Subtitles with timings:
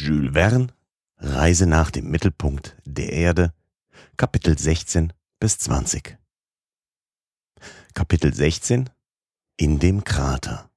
[0.00, 0.68] Jules Verne,
[1.16, 3.52] Reise nach dem Mittelpunkt der Erde,
[4.16, 6.16] Kapitel 16 bis 20.
[7.94, 8.90] Kapitel 16
[9.56, 10.70] In dem Krater.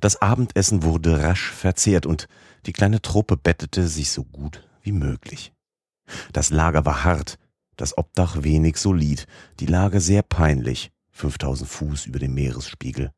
[0.00, 2.28] Das Abendessen wurde rasch verzehrt und
[2.66, 5.52] die kleine Truppe bettete sich so gut wie möglich.
[6.32, 7.40] Das Lager war hart,
[7.74, 9.26] das Obdach wenig solid,
[9.58, 13.12] die Lage sehr peinlich, 5000 Fuß über dem Meeresspiegel.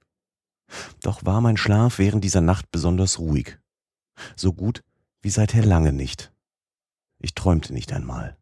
[1.02, 3.58] Doch war mein Schlaf während dieser Nacht besonders ruhig.
[4.36, 4.82] So gut
[5.22, 6.32] wie seither lange nicht.
[7.18, 8.36] Ich träumte nicht einmal.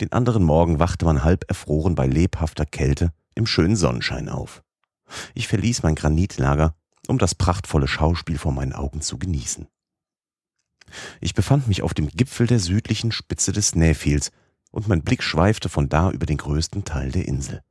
[0.00, 4.62] Den anderen Morgen wachte man halb erfroren bei lebhafter Kälte im schönen Sonnenschein auf.
[5.34, 6.74] Ich verließ mein Granitlager,
[7.08, 9.68] um das prachtvolle Schauspiel vor meinen Augen zu genießen.
[11.20, 14.32] Ich befand mich auf dem Gipfel der südlichen Spitze des Snæfjells
[14.70, 17.62] und mein Blick schweifte von da über den größten Teil der Insel.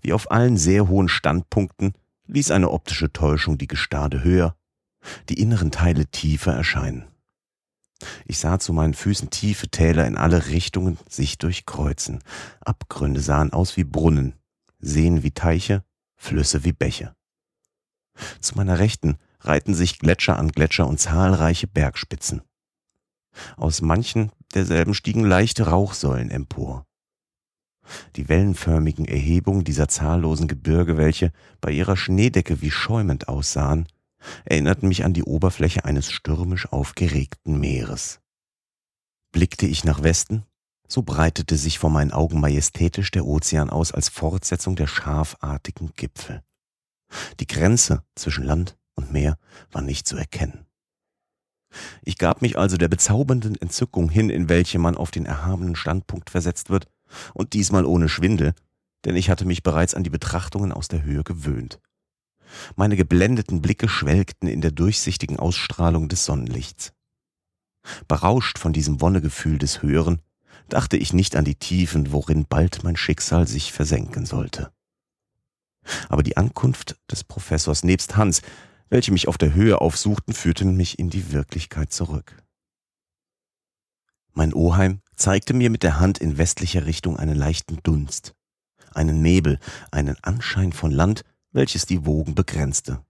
[0.00, 1.94] Wie auf allen sehr hohen Standpunkten
[2.26, 4.56] ließ eine optische Täuschung die Gestade höher,
[5.28, 7.06] die inneren Teile tiefer erscheinen.
[8.24, 12.20] Ich sah zu meinen Füßen tiefe Täler in alle Richtungen sich durchkreuzen.
[12.60, 14.34] Abgründe sahen aus wie Brunnen,
[14.78, 15.84] Seen wie Teiche,
[16.16, 17.14] Flüsse wie Bäche.
[18.40, 22.42] Zu meiner Rechten reihten sich Gletscher an Gletscher und zahlreiche Bergspitzen.
[23.56, 26.86] Aus manchen derselben stiegen leichte Rauchsäulen empor.
[28.16, 33.88] Die wellenförmigen Erhebungen dieser zahllosen Gebirge, welche bei ihrer Schneedecke wie schäumend aussahen,
[34.44, 38.20] erinnerten mich an die Oberfläche eines stürmisch aufgeregten Meeres.
[39.32, 40.44] Blickte ich nach Westen,
[40.88, 46.42] so breitete sich vor meinen Augen majestätisch der Ozean aus als Fortsetzung der schafartigen Gipfel.
[47.40, 49.38] Die Grenze zwischen Land und Meer
[49.70, 50.66] war nicht zu erkennen.
[52.02, 56.28] Ich gab mich also der bezaubernden Entzückung hin, in welche man auf den erhabenen Standpunkt
[56.28, 56.88] versetzt wird,
[57.34, 58.54] und diesmal ohne Schwindel,
[59.04, 61.80] denn ich hatte mich bereits an die Betrachtungen aus der Höhe gewöhnt.
[62.76, 66.92] Meine geblendeten Blicke schwelgten in der durchsichtigen Ausstrahlung des Sonnenlichts.
[68.08, 70.20] Berauscht von diesem Wonnegefühl des Höheren,
[70.68, 74.72] dachte ich nicht an die Tiefen, worin bald mein Schicksal sich versenken sollte.
[76.08, 78.42] Aber die Ankunft des Professors nebst Hans,
[78.88, 82.36] welche mich auf der Höhe aufsuchten, führte mich in die Wirklichkeit zurück.
[84.34, 88.34] Mein Oheim zeigte mir mit der Hand in westlicher Richtung einen leichten Dunst,
[88.92, 89.58] einen Nebel,
[89.90, 93.04] einen Anschein von Land, welches die Wogen begrenzte.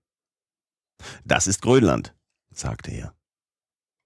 [1.24, 2.14] Das ist Grönland,
[2.50, 3.14] sagte er.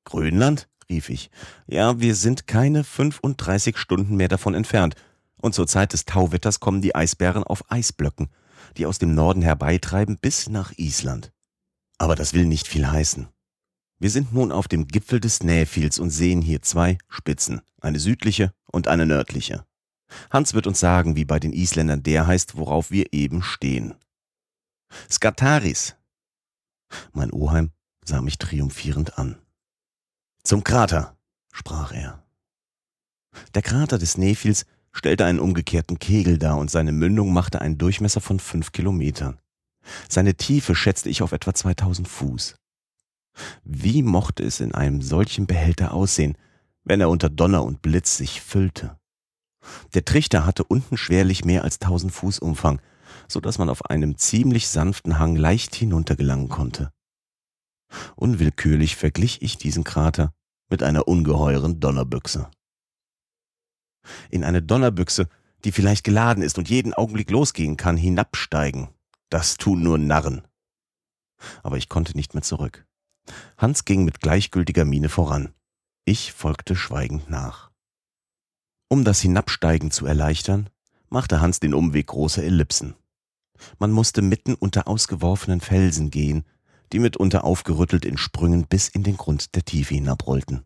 [0.04, 0.68] Grönland?
[0.88, 1.30] rief ich.
[1.66, 4.94] Ja, wir sind keine 35 Stunden mehr davon entfernt,
[5.42, 8.28] und zur Zeit des Tauwetters kommen die Eisbären auf Eisblöcken,
[8.76, 11.32] die aus dem Norden herbeitreiben bis nach Island.
[11.98, 13.28] Aber das will nicht viel heißen.
[13.98, 18.52] Wir sind nun auf dem Gipfel des Snæfjells und sehen hier zwei Spitzen, eine südliche
[18.70, 19.64] und eine nördliche.
[20.30, 23.94] Hans wird uns sagen, wie bei den Isländern der heißt, worauf wir eben stehen.
[25.10, 25.96] Skataris.
[27.12, 27.70] Mein Oheim
[28.04, 29.36] sah mich triumphierend an.
[30.42, 31.16] Zum Krater,
[31.52, 32.22] sprach er.
[33.54, 38.20] Der Krater des Snæfjells stellte einen umgekehrten Kegel dar und seine Mündung machte einen Durchmesser
[38.20, 39.38] von fünf Kilometern.
[40.08, 42.56] Seine Tiefe schätzte ich auf etwa 2000 Fuß.
[43.64, 46.36] Wie mochte es in einem solchen Behälter aussehen,
[46.84, 48.98] wenn er unter Donner und Blitz sich füllte?
[49.94, 52.80] Der Trichter hatte unten schwerlich mehr als 1000 Fuß Umfang
[53.28, 56.92] so dass man auf einem ziemlich sanften Hang leicht hinuntergelangen konnte.
[58.16, 60.32] Unwillkürlich verglich ich diesen Krater
[60.68, 62.50] mit einer ungeheuren Donnerbüchse.
[64.30, 65.28] In eine Donnerbüchse,
[65.64, 68.88] die vielleicht geladen ist und jeden Augenblick losgehen kann, hinabsteigen,
[69.30, 70.42] das tun nur Narren.
[71.62, 72.86] Aber ich konnte nicht mehr zurück.
[73.58, 75.52] Hans ging mit gleichgültiger Miene voran.
[76.04, 77.70] Ich folgte schweigend nach.
[78.88, 80.70] Um das Hinabsteigen zu erleichtern,
[81.08, 82.94] machte Hans den Umweg großer Ellipsen.
[83.78, 86.44] Man musste mitten unter ausgeworfenen Felsen gehen,
[86.92, 90.64] die mitunter aufgerüttelt in Sprüngen bis in den Grund der Tiefe hinabrollten.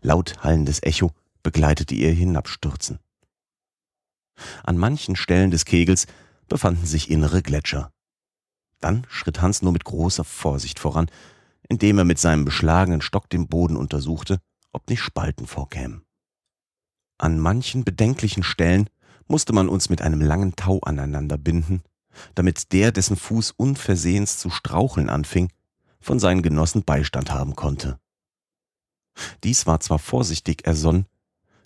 [0.00, 2.98] Laut hallendes Echo begleitete ihr Hinabstürzen.
[4.64, 6.06] An manchen Stellen des Kegels
[6.48, 7.92] befanden sich innere Gletscher.
[8.80, 11.10] Dann schritt Hans nur mit großer Vorsicht voran,
[11.68, 14.40] indem er mit seinem beschlagenen Stock den Boden untersuchte,
[14.72, 16.02] ob nicht Spalten vorkämen.
[17.18, 18.88] An manchen bedenklichen Stellen
[19.26, 21.82] musste man uns mit einem langen Tau aneinander binden,
[22.34, 25.50] damit der, dessen Fuß unversehens zu straucheln anfing,
[26.00, 27.98] von seinen Genossen Beistand haben konnte.
[29.44, 31.06] Dies war zwar vorsichtig ersonnen,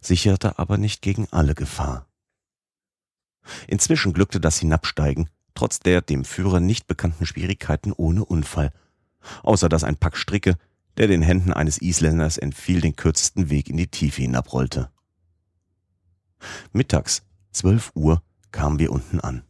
[0.00, 2.06] sicherte aber nicht gegen alle Gefahr.
[3.66, 8.72] Inzwischen glückte das Hinabsteigen, trotz der dem Führer nicht bekannten Schwierigkeiten ohne Unfall,
[9.42, 10.56] außer dass ein Pack Stricke,
[10.96, 14.90] der den Händen eines Isländers entfiel, den kürzesten Weg in die Tiefe hinabrollte.
[16.72, 17.22] Mittags
[17.52, 19.44] Zwölf Uhr kamen wir unten an.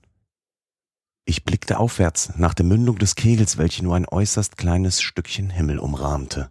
[1.24, 5.78] Ich blickte aufwärts nach der Mündung des Kegels, welche nur ein äußerst kleines Stückchen Himmel
[5.78, 6.50] umrahmte.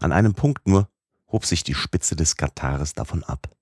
[0.00, 0.88] An einem Punkt nur
[1.26, 3.56] hob sich die Spitze des Katares davon ab.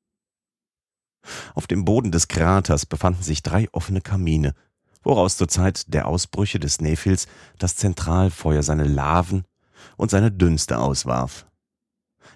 [1.55, 4.55] Auf dem Boden des Kraters befanden sich drei offene Kamine,
[5.03, 7.27] woraus zur Zeit der Ausbrüche des Nephils
[7.59, 9.45] das Zentralfeuer seine Laven
[9.97, 11.47] und seine Dünste auswarf.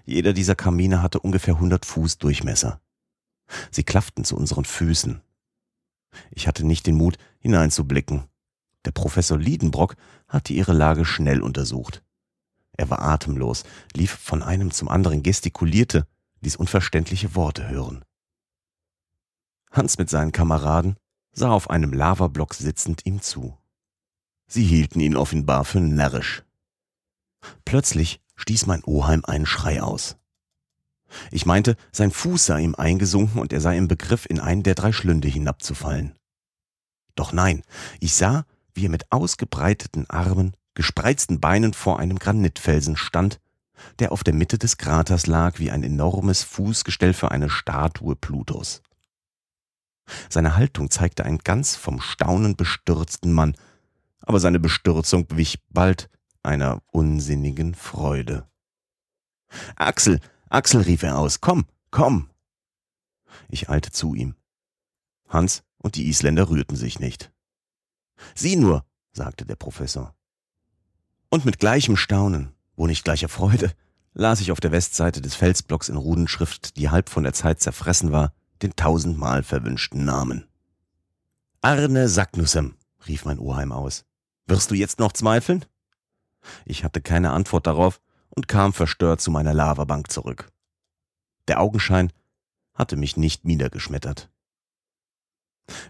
[0.06, 2.80] Jeder dieser Kamine hatte ungefähr hundert Fuß Durchmesser.
[3.70, 5.20] Sie klafften zu unseren Füßen.
[6.30, 8.24] Ich hatte nicht den Mut, hineinzublicken.
[8.86, 9.96] Der Professor Liedenbrock
[10.28, 12.02] hatte ihre Lage schnell untersucht.
[12.76, 13.64] Er war atemlos,
[13.94, 16.06] lief von einem zum anderen, gestikulierte,
[16.40, 18.04] ließ unverständliche Worte hören.
[19.70, 20.96] Hans mit seinen Kameraden
[21.32, 23.56] sah auf einem Lavablock sitzend ihm zu.
[24.46, 26.44] Sie hielten ihn offenbar für närrisch.
[27.64, 30.16] Plötzlich stieß mein Oheim einen Schrei aus.
[31.30, 34.74] Ich meinte, sein Fuß sei ihm eingesunken und er sei im Begriff, in einen der
[34.74, 36.14] drei Schlünde hinabzufallen.
[37.14, 37.62] Doch nein,
[38.00, 38.44] ich sah,
[38.74, 43.40] wie er mit ausgebreiteten Armen, gespreizten Beinen vor einem Granitfelsen stand,
[43.98, 48.82] der auf der Mitte des Kraters lag wie ein enormes Fußgestell für eine Statue Plutos.
[50.28, 53.56] Seine Haltung zeigte einen ganz vom Staunen bestürzten Mann,
[54.20, 56.10] aber seine Bestürzung wich bald
[56.42, 58.46] einer unsinnigen Freude.
[59.76, 62.30] Axel, Axel, rief er aus, komm, komm.
[63.48, 64.34] Ich eilte zu ihm.
[65.28, 67.30] Hans und die Isländer rührten sich nicht.
[68.34, 70.14] Sieh nur, sagte der Professor.
[71.28, 73.70] Und mit gleichem Staunen, wo nicht gleicher Freude,
[74.14, 78.12] las ich auf der Westseite des Felsblocks in Rudenschrift, die halb von der Zeit zerfressen
[78.12, 78.32] war,
[78.62, 80.46] den tausendmal verwünschten Namen.
[81.60, 82.76] Arne Sacknussem,
[83.06, 84.06] rief mein Oheim aus.
[84.46, 85.66] Wirst du jetzt noch zweifeln?
[86.64, 90.50] Ich hatte keine Antwort darauf und kam verstört zu meiner Lavabank zurück.
[91.46, 92.10] Der Augenschein
[92.72, 94.30] hatte mich nicht niedergeschmettert.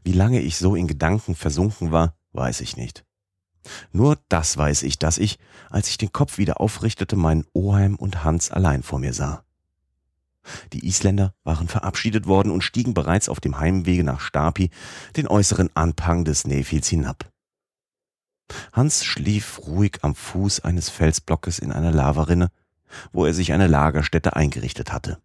[0.03, 3.05] Wie lange ich so in Gedanken versunken war, weiß ich nicht.
[3.93, 5.39] Nur das weiß ich, dass ich,
[5.71, 9.45] als ich den Kopf wieder aufrichtete, meinen Oheim und Hans allein vor mir sah.
[10.75, 14.71] Die Isländer waren verabschiedet worden und stiegen bereits auf dem Heimwege nach Stapi
[15.17, 17.31] den äußeren Anpang des Nefils hinab.
[18.73, 22.51] Hans schlief ruhig am Fuß eines Felsblockes in einer Lavarinne,
[23.13, 25.19] wo er sich eine Lagerstätte eingerichtet hatte.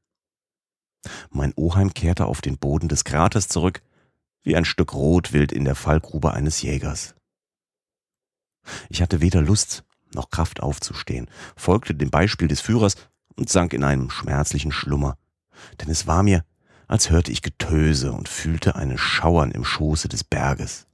[1.30, 3.82] Mein Oheim kehrte auf den Boden des Kraters zurück,
[4.50, 7.14] wie ein Stück Rotwild in der Fallgrube eines Jägers.
[8.90, 9.84] Ich hatte weder Lust
[10.16, 12.96] noch Kraft aufzustehen, folgte dem Beispiel des Führers
[13.36, 15.18] und sank in einem schmerzlichen Schlummer,
[15.80, 16.44] denn es war mir,
[16.88, 20.88] als hörte ich Getöse und fühlte eine Schauern im Schoße des Berges.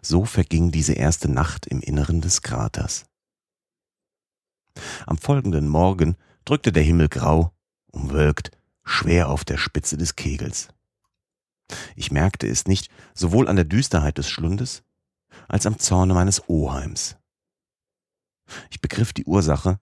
[0.00, 3.04] So verging diese erste Nacht im Inneren des Kraters.
[5.04, 6.16] Am folgenden Morgen
[6.46, 7.52] drückte der Himmel grau,
[7.92, 8.52] umwölkt,
[8.84, 10.68] schwer auf der Spitze des Kegels.
[11.96, 14.82] Ich merkte es nicht sowohl an der Düsterheit des Schlundes
[15.48, 17.16] als am Zorne meines Oheims.
[18.70, 19.78] Ich begriff die Ursache,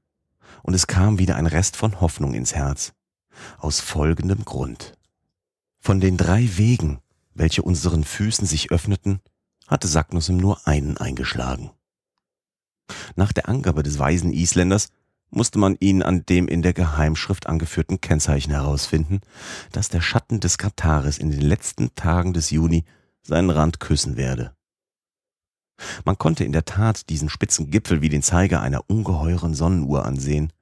[0.63, 2.93] und es kam wieder ein Rest von Hoffnung ins Herz,
[3.59, 4.93] aus folgendem Grund.
[5.79, 6.99] Von den drei Wegen,
[7.35, 9.21] welche unseren Füßen sich öffneten,
[9.67, 11.71] hatte Sacknussem nur einen eingeschlagen.
[13.17, 14.89] Nach der Angabe des weisen Isländers
[15.31, 19.21] musste man ihn an dem in der Geheimschrift angeführten Kennzeichen herausfinden,
[19.73, 22.85] dass der Schatten des Katares in den letzten Tagen des Juni
[23.23, 24.55] seinen Rand küssen werde.
[26.05, 30.53] Man konnte in der Tat diesen spitzen Gipfel wie den Zeiger einer ungeheuren Sonnenuhr ansehen,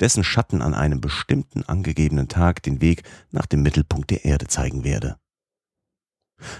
[0.00, 4.84] dessen Schatten an einem bestimmten angegebenen Tag den Weg nach dem Mittelpunkt der Erde zeigen
[4.84, 5.16] werde.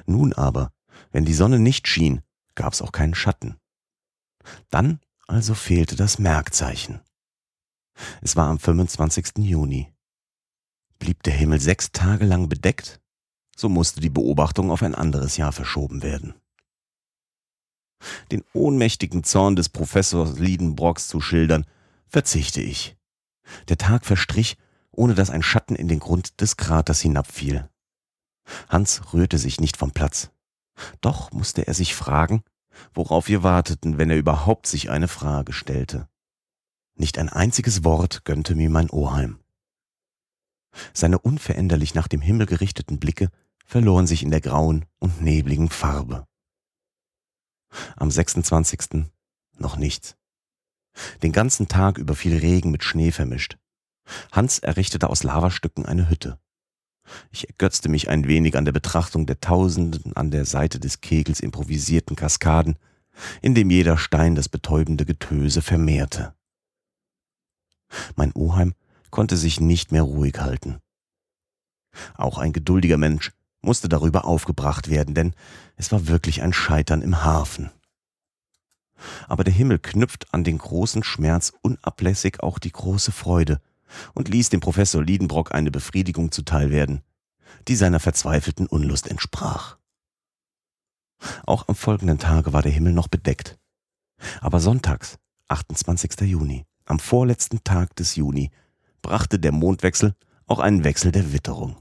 [0.07, 0.73] Nun aber
[1.11, 2.23] wenn die Sonne nicht schien,
[2.55, 3.57] gab es auch keinen Schatten.
[4.71, 7.01] Dann also fehlte das Merkzeichen.
[8.23, 9.39] Es war am 25.
[9.39, 9.93] Juni.
[10.99, 13.01] Blieb der Himmel sechs Tage lang bedeckt,
[13.57, 16.35] so musste die Beobachtung auf ein anderes Jahr verschoben werden.
[18.31, 21.65] Den ohnmächtigen Zorn des Professors Liedenbrocks zu schildern,
[22.09, 22.97] verzichte ich.
[23.69, 24.57] Der Tag verstrich,
[24.91, 27.69] ohne dass ein Schatten in den Grund des Kraters hinabfiel.
[28.69, 30.31] Hans rührte sich nicht vom Platz.
[31.01, 32.43] Doch musste er sich fragen,
[32.93, 36.09] worauf wir warteten, wenn er überhaupt sich eine Frage stellte.
[36.97, 39.41] Nicht ein einziges Wort gönnte mir mein Oheim.
[40.93, 43.31] Seine unveränderlich nach dem Himmel gerichteten Blicke
[43.65, 46.27] verloren sich in der grauen und nebligen Farbe.
[47.97, 49.07] Am 26.
[49.59, 50.17] noch nichts.
[51.23, 53.57] Den ganzen Tag über fiel Regen mit Schnee vermischt.
[54.31, 56.39] Hans errichtete aus Lavastücken eine Hütte.
[57.31, 61.41] Ich ergötzte mich ein wenig an der Betrachtung der tausenden an der Seite des Kegels
[61.41, 62.79] improvisierten Kaskaden,
[63.43, 66.35] in dem jeder Stein das betäubende Getöse vermehrte.
[68.17, 68.75] Mein Oheim
[69.11, 70.79] konnte sich nicht mehr ruhig halten.
[72.17, 75.35] Auch ein geduldiger Mensch musste darüber aufgebracht werden, denn
[75.77, 77.71] es war wirklich ein Scheitern im Hafen.
[79.29, 83.61] Aber der Himmel knüpft an den großen Schmerz unablässig auch die große Freude
[84.15, 87.03] und ließ dem Professor Liedenbrock eine Befriedigung zuteil werden,
[87.69, 89.79] die seiner verzweifelten Unlust entsprach.
[91.47, 93.59] Auch am folgenden Tage war der Himmel noch bedeckt.
[94.41, 96.21] Aber sonntags, 28.
[96.23, 98.51] Juni, am vorletzten Tag des Juni,
[99.03, 100.15] brachte der Mondwechsel
[100.47, 101.77] auch einen Wechsel der Witterung.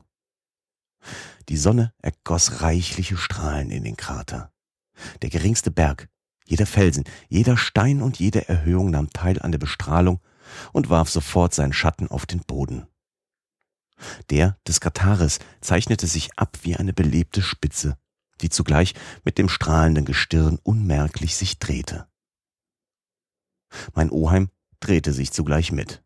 [1.49, 4.51] Die Sonne ergoss reichliche Strahlen in den Krater.
[5.21, 6.09] Der geringste Berg,
[6.45, 10.21] jeder Felsen, jeder Stein und jede Erhöhung nahm teil an der Bestrahlung
[10.71, 12.87] und warf sofort seinen Schatten auf den Boden.
[14.29, 17.97] Der des Katares zeichnete sich ab wie eine belebte Spitze,
[18.41, 18.93] die zugleich
[19.23, 22.07] mit dem strahlenden Gestirn unmerklich sich drehte.
[23.93, 24.49] Mein Oheim
[24.83, 26.03] drehte sich zugleich mit.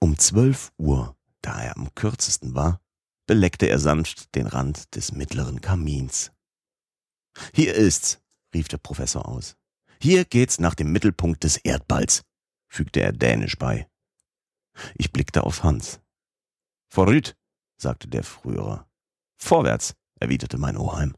[0.00, 2.80] Um zwölf Uhr, da er am kürzesten war,
[3.26, 6.32] beleckte er sanft den Rand des mittleren Kamins.
[7.54, 8.20] Hier ist's,
[8.52, 9.56] rief der Professor aus.
[10.00, 12.22] Hier geht's nach dem Mittelpunkt des Erdballs,
[12.68, 13.88] fügte er dänisch bei.
[14.94, 16.00] Ich blickte auf Hans.
[16.88, 17.36] Vorrüt,
[17.76, 18.86] sagte der Frühere.
[19.36, 21.14] Vorwärts, erwiderte mein Oheim.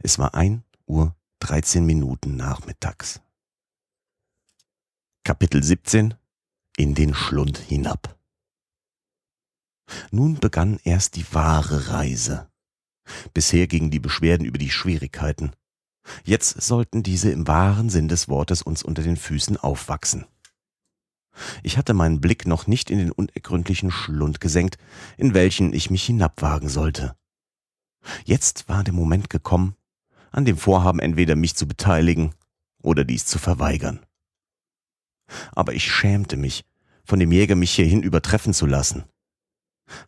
[0.00, 3.20] Es war ein Uhr dreizehn Minuten nachmittags.
[5.26, 6.12] Kapitel 17
[6.76, 8.18] In den Schlund hinab.
[10.10, 12.50] Nun begann erst die wahre Reise.
[13.32, 15.52] Bisher gingen die Beschwerden über die Schwierigkeiten.
[16.24, 20.26] Jetzt sollten diese im wahren Sinn des Wortes uns unter den Füßen aufwachsen.
[21.62, 24.76] Ich hatte meinen Blick noch nicht in den unergründlichen Schlund gesenkt,
[25.16, 27.16] in welchen ich mich hinabwagen sollte.
[28.26, 29.74] Jetzt war der Moment gekommen,
[30.32, 32.34] an dem Vorhaben entweder mich zu beteiligen
[32.82, 34.04] oder dies zu verweigern.
[35.52, 36.64] Aber ich schämte mich,
[37.04, 39.04] von dem Jäger mich hierhin übertreffen zu lassen.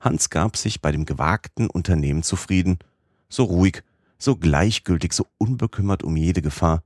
[0.00, 2.78] Hans gab sich bei dem gewagten Unternehmen zufrieden,
[3.28, 3.82] so ruhig,
[4.18, 6.82] so gleichgültig, so unbekümmert um jede Gefahr,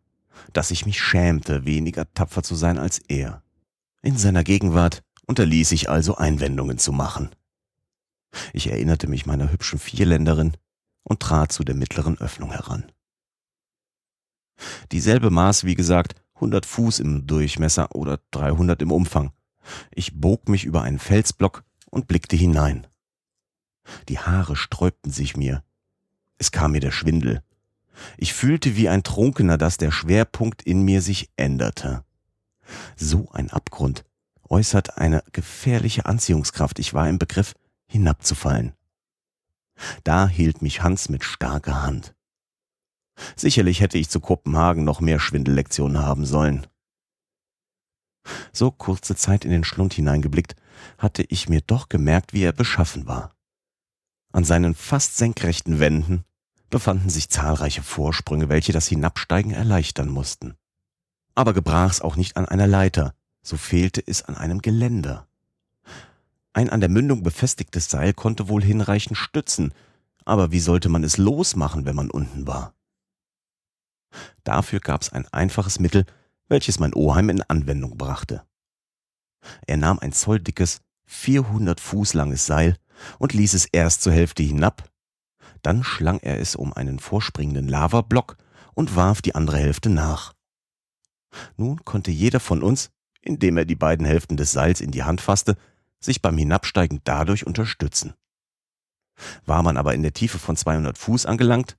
[0.53, 3.43] dass ich mich schämte, weniger tapfer zu sein als er.
[4.03, 7.31] In seiner Gegenwart unterließ ich also Einwendungen zu machen.
[8.53, 10.57] Ich erinnerte mich meiner hübschen Vierländerin
[11.03, 12.91] und trat zu der mittleren Öffnung heran.
[14.93, 19.33] Dieselbe Maß, wie gesagt, 100 Fuß im Durchmesser oder 300 im Umfang.
[19.91, 22.87] Ich bog mich über einen Felsblock und blickte hinein.
[24.09, 25.63] Die Haare sträubten sich mir.
[26.39, 27.43] Es kam mir der Schwindel.
[28.17, 32.05] Ich fühlte wie ein Trunkener, dass der Schwerpunkt in mir sich änderte.
[32.97, 34.05] So ein Abgrund
[34.49, 36.79] äußert eine gefährliche Anziehungskraft.
[36.79, 37.55] Ich war im Begriff,
[37.87, 38.73] hinabzufallen.
[40.05, 42.15] Da hielt mich Hans mit starker Hand.
[43.37, 46.67] Sicherlich hätte ich zu Kopenhagen noch mehr Schwindellektionen haben sollen.
[48.53, 50.57] So kurze Zeit in den Schlund hineingeblickt,
[50.99, 53.35] hatte ich mir doch gemerkt, wie er beschaffen war.
[54.33, 56.25] An seinen fast senkrechten Wänden
[56.69, 60.55] befanden sich zahlreiche Vorsprünge, welche das Hinabsteigen erleichtern mussten
[61.41, 65.27] aber gebrach's auch nicht an einer Leiter, so fehlte es an einem Geländer.
[66.53, 69.73] Ein an der Mündung befestigtes Seil konnte wohl hinreichend stützen,
[70.27, 72.75] aber wie sollte man es losmachen, wenn man unten war?
[74.45, 76.05] Dafür gab's ein einfaches Mittel,
[76.49, 78.45] welches mein Oheim in Anwendung brachte.
[79.67, 82.77] Er nahm ein zolldickes, 400 Fuß langes Seil
[83.19, 84.91] und ließ es erst zur Hälfte hinab,
[85.63, 88.37] dann schlang er es um einen vorspringenden Lavablock
[88.75, 90.35] und warf die andere Hälfte nach.
[91.57, 92.91] Nun konnte jeder von uns,
[93.21, 95.57] indem er die beiden Hälften des Seils in die Hand fasste,
[96.01, 98.15] sich beim Hinabsteigen dadurch unterstützen.
[99.45, 101.77] War man aber in der Tiefe von 200 Fuß angelangt,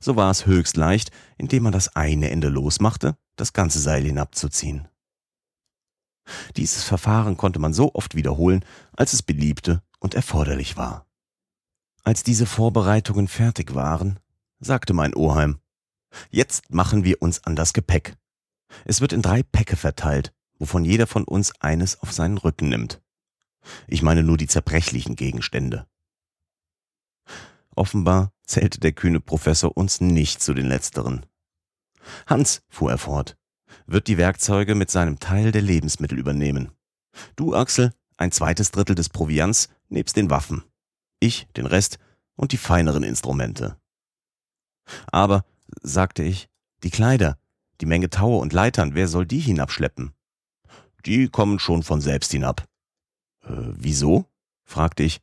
[0.00, 4.88] so war es höchst leicht, indem man das eine Ende losmachte, das ganze Seil hinabzuziehen.
[6.56, 8.64] Dieses Verfahren konnte man so oft wiederholen,
[8.96, 11.06] als es beliebte und erforderlich war.
[12.04, 14.18] Als diese Vorbereitungen fertig waren,
[14.58, 15.60] sagte mein Oheim,
[16.30, 18.16] jetzt machen wir uns an das Gepäck.
[18.84, 23.02] Es wird in drei Päcke verteilt, wovon jeder von uns eines auf seinen Rücken nimmt.
[23.86, 25.86] Ich meine nur die zerbrechlichen Gegenstände.
[27.74, 31.24] Offenbar zählte der kühne Professor uns nicht zu den letzteren.
[32.26, 33.36] Hans, fuhr er fort,
[33.86, 36.72] wird die Werkzeuge mit seinem Teil der Lebensmittel übernehmen.
[37.36, 40.64] Du, Axel, ein zweites Drittel des Proviants nebst den Waffen.
[41.20, 41.98] Ich den Rest
[42.34, 43.76] und die feineren Instrumente.
[45.12, 45.44] Aber,
[45.82, 46.48] sagte ich,
[46.82, 47.38] die Kleider,
[47.80, 50.12] die Menge Taue und Leitern, wer soll die hinabschleppen?
[51.06, 52.66] Die kommen schon von selbst hinab.
[53.44, 54.26] Äh, wieso?
[54.64, 55.20] fragte ich.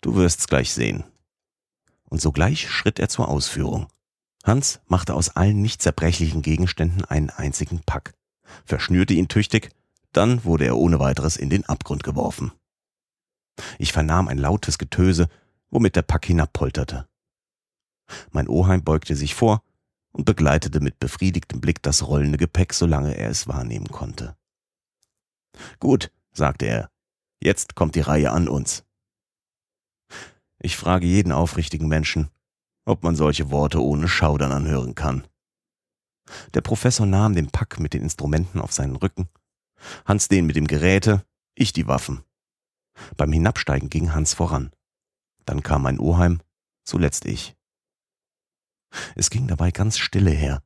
[0.00, 1.04] Du wirst's gleich sehen.
[2.08, 3.88] Und sogleich schritt er zur Ausführung.
[4.44, 8.14] Hans machte aus allen nicht zerbrechlichen Gegenständen einen einzigen Pack,
[8.64, 9.70] verschnürte ihn tüchtig,
[10.12, 12.52] dann wurde er ohne weiteres in den Abgrund geworfen.
[13.78, 15.28] Ich vernahm ein lautes Getöse,
[15.70, 17.08] womit der Pack hinabpolterte.
[18.30, 19.62] Mein Oheim beugte sich vor
[20.12, 24.36] und begleitete mit befriedigtem Blick das rollende Gepäck, solange er es wahrnehmen konnte.
[25.80, 26.90] Gut, sagte er,
[27.40, 28.85] jetzt kommt die Reihe an uns.
[30.66, 32.28] Ich frage jeden aufrichtigen Menschen,
[32.86, 35.24] ob man solche Worte ohne Schaudern anhören kann.
[36.54, 39.28] Der Professor nahm den Pack mit den Instrumenten auf seinen Rücken,
[40.06, 42.24] Hans den mit dem Geräte, ich die Waffen.
[43.16, 44.72] Beim Hinabsteigen ging Hans voran.
[45.44, 46.40] Dann kam mein Oheim,
[46.82, 47.54] zuletzt ich.
[49.14, 50.64] Es ging dabei ganz stille her,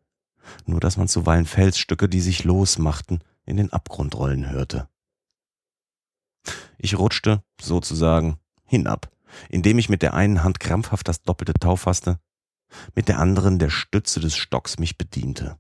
[0.65, 4.89] nur dass man zuweilen Felsstücke, die sich losmachten, in den Abgrund rollen hörte.
[6.79, 9.11] Ich rutschte, sozusagen, hinab,
[9.49, 12.19] indem ich mit der einen Hand krampfhaft das doppelte Tau fasste,
[12.95, 15.59] mit der anderen der Stütze des Stocks mich bediente.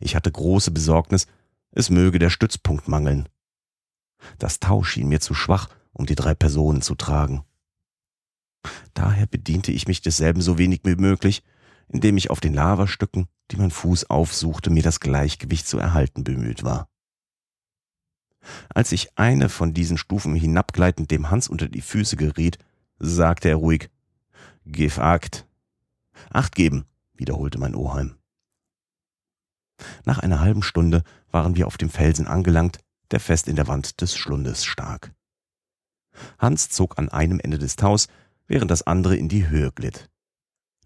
[0.00, 1.26] Ich hatte große Besorgnis,
[1.72, 3.28] es möge der Stützpunkt mangeln.
[4.38, 7.44] Das Tau schien mir zu schwach, um die drei Personen zu tragen.
[8.94, 11.42] Daher bediente ich mich desselben so wenig wie möglich,
[11.88, 16.62] indem ich auf den Lavastücken, die mein Fuß aufsuchte, mir das Gleichgewicht zu erhalten bemüht
[16.64, 16.88] war.
[18.74, 22.58] Als ich eine von diesen Stufen hinabgleitend dem Hans unter die Füße geriet,
[22.98, 23.90] sagte er ruhig,
[24.96, 25.46] Akt.
[26.30, 26.84] Acht geben,
[27.14, 28.16] wiederholte mein Oheim.
[30.04, 32.78] Nach einer halben Stunde waren wir auf dem Felsen angelangt,
[33.10, 35.12] der fest in der Wand des Schlundes stak.
[36.38, 38.06] Hans zog an einem Ende des Taus,
[38.46, 40.08] während das andere in die Höhe glitt.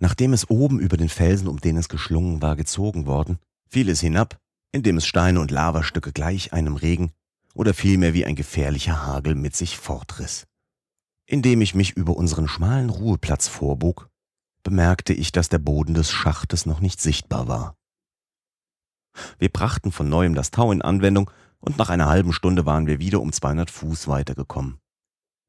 [0.00, 3.38] Nachdem es oben über den Felsen, um den es geschlungen war, gezogen worden,
[3.68, 4.40] fiel es hinab,
[4.72, 7.12] indem es Steine und Lavastücke gleich einem Regen
[7.54, 10.46] oder vielmehr wie ein gefährlicher Hagel mit sich fortriss.
[11.26, 14.08] Indem ich mich über unseren schmalen Ruheplatz vorbog,
[14.62, 17.74] bemerkte ich, dass der Boden des Schachtes noch nicht sichtbar war.
[19.38, 22.98] Wir brachten von neuem das Tau in Anwendung und nach einer halben Stunde waren wir
[22.98, 24.78] wieder um 200 Fuß weitergekommen.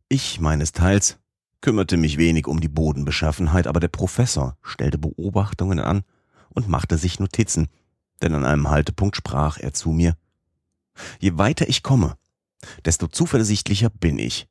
[0.10, 1.20] Ich meines Teils
[1.62, 6.04] kümmerte mich wenig um die Bodenbeschaffenheit, aber der Professor stellte Beobachtungen an
[6.50, 7.68] und machte sich Notizen,
[8.22, 10.16] denn an einem Haltepunkt sprach er zu mir.
[11.20, 12.18] Je weiter ich komme,
[12.86, 14.48] desto zuversichtlicher bin ich.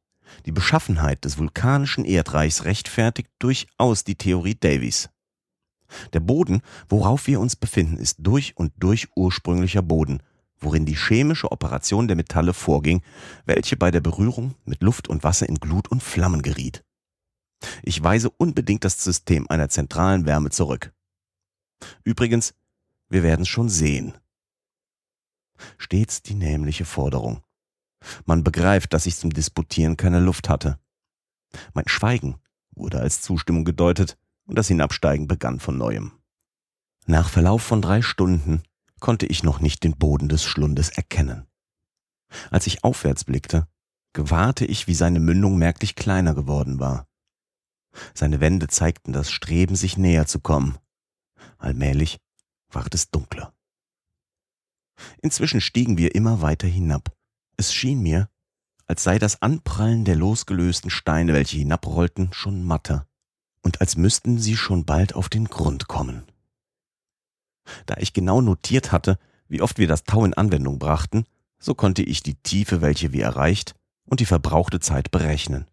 [0.47, 5.09] Die Beschaffenheit des vulkanischen Erdreichs rechtfertigt durchaus die Theorie Davies.
[6.13, 10.23] Der Boden, worauf wir uns befinden, ist durch und durch ursprünglicher Boden,
[10.61, 13.03] worin die chemische Operation der Metalle vorging,
[13.47, 16.85] welche bei der Berührung mit Luft und Wasser in Glut und Flammen geriet.
[17.83, 20.93] Ich weise unbedingt das System einer zentralen Wärme zurück.
[22.05, 22.55] Übrigens,
[23.09, 24.15] wir werden es schon sehen.
[25.77, 27.43] Stets die nämliche Forderung.
[28.25, 30.79] Man begreift, dass ich zum Disputieren keine Luft hatte.
[31.75, 32.37] Mein Schweigen
[32.71, 34.17] wurde als Zustimmung gedeutet
[34.47, 36.13] und das Hinabsteigen begann von neuem.
[37.07, 38.63] Nach Verlauf von drei Stunden
[39.01, 41.47] konnte ich noch nicht den Boden des Schlundes erkennen.
[42.51, 43.67] Als ich aufwärts blickte,
[44.13, 47.07] gewahrte ich, wie seine Mündung merklich kleiner geworden war.
[48.15, 50.79] Seine Wände zeigten das Streben, sich näher zu kommen.
[51.59, 52.19] Allmählich
[52.71, 53.55] ward es dunkler.
[55.23, 57.13] Inzwischen stiegen wir immer weiter hinab.
[57.57, 58.29] Es schien mir,
[58.87, 63.07] als sei das Anprallen der losgelösten Steine, welche hinabrollten, schon matter,
[63.63, 66.25] und als müssten sie schon bald auf den Grund kommen.
[67.87, 71.25] Da ich genau notiert hatte, wie oft wir das Tau in Anwendung brachten,
[71.59, 75.67] so konnte ich die Tiefe, welche wir erreicht, und die verbrauchte Zeit berechnen.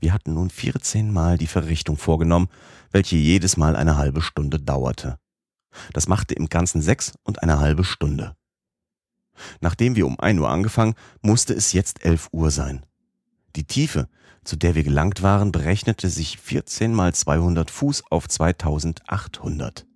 [0.00, 2.48] Wir hatten nun 14 Mal die Verrichtung vorgenommen,
[2.90, 5.18] welche jedes Mal eine halbe Stunde dauerte.
[5.92, 8.36] Das machte im Ganzen sechs und eine halbe Stunde.
[9.60, 12.84] Nachdem wir um ein Uhr angefangen, musste es jetzt elf Uhr sein.
[13.56, 14.08] Die Tiefe,
[14.44, 19.86] zu der wir gelangt waren, berechnete sich 14 mal 200 Fuß auf 2800.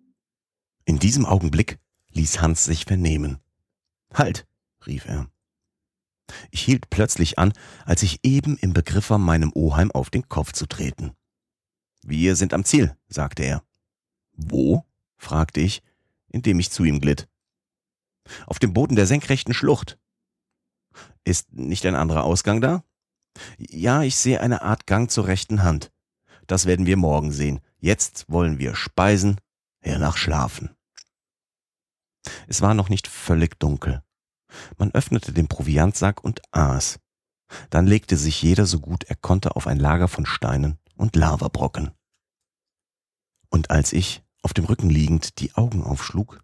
[0.85, 1.79] In diesem Augenblick
[2.13, 3.39] ließ Hans sich vernehmen.
[4.13, 4.47] Halt,
[4.87, 5.29] rief er.
[6.51, 7.53] Ich hielt plötzlich an,
[7.85, 11.13] als ich eben im Begriff war, meinem Oheim auf den Kopf zu treten.
[12.03, 13.63] Wir sind am Ziel, sagte er.
[14.33, 14.85] Wo?
[15.25, 15.83] Fragte ich,
[16.29, 17.29] indem ich zu ihm glitt.
[18.47, 19.99] Auf dem Boden der senkrechten Schlucht.
[21.25, 22.85] Ist nicht ein anderer Ausgang da?
[23.59, 25.91] Ja, ich sehe eine Art Gang zur rechten Hand.
[26.47, 27.61] Das werden wir morgen sehen.
[27.79, 29.41] Jetzt wollen wir speisen,
[29.81, 30.77] hernach schlafen.
[32.47, 34.03] Es war noch nicht völlig dunkel.
[34.79, 37.01] Man öffnete den Proviantsack und aß.
[37.71, 41.91] Dann legte sich jeder so gut er konnte auf ein Lager von Steinen und Lavabrocken.
[43.51, 46.41] Und als ich, auf dem Rücken liegend, die Augen aufschlug,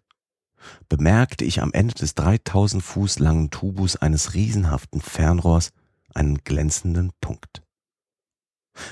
[0.89, 5.71] bemerkte ich am Ende des 3000 Fuß langen Tubus eines riesenhaften Fernrohrs
[6.13, 7.63] einen glänzenden Punkt.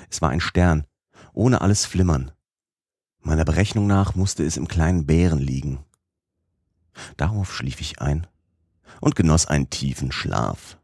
[0.10, 0.86] Es war ein Stern,
[1.34, 2.32] ohne alles Flimmern.
[3.22, 5.84] Meiner Berechnung nach musste es im kleinen Bären liegen.
[7.18, 8.28] Darauf schlief ich ein
[9.02, 10.78] und genoss einen tiefen Schlaf.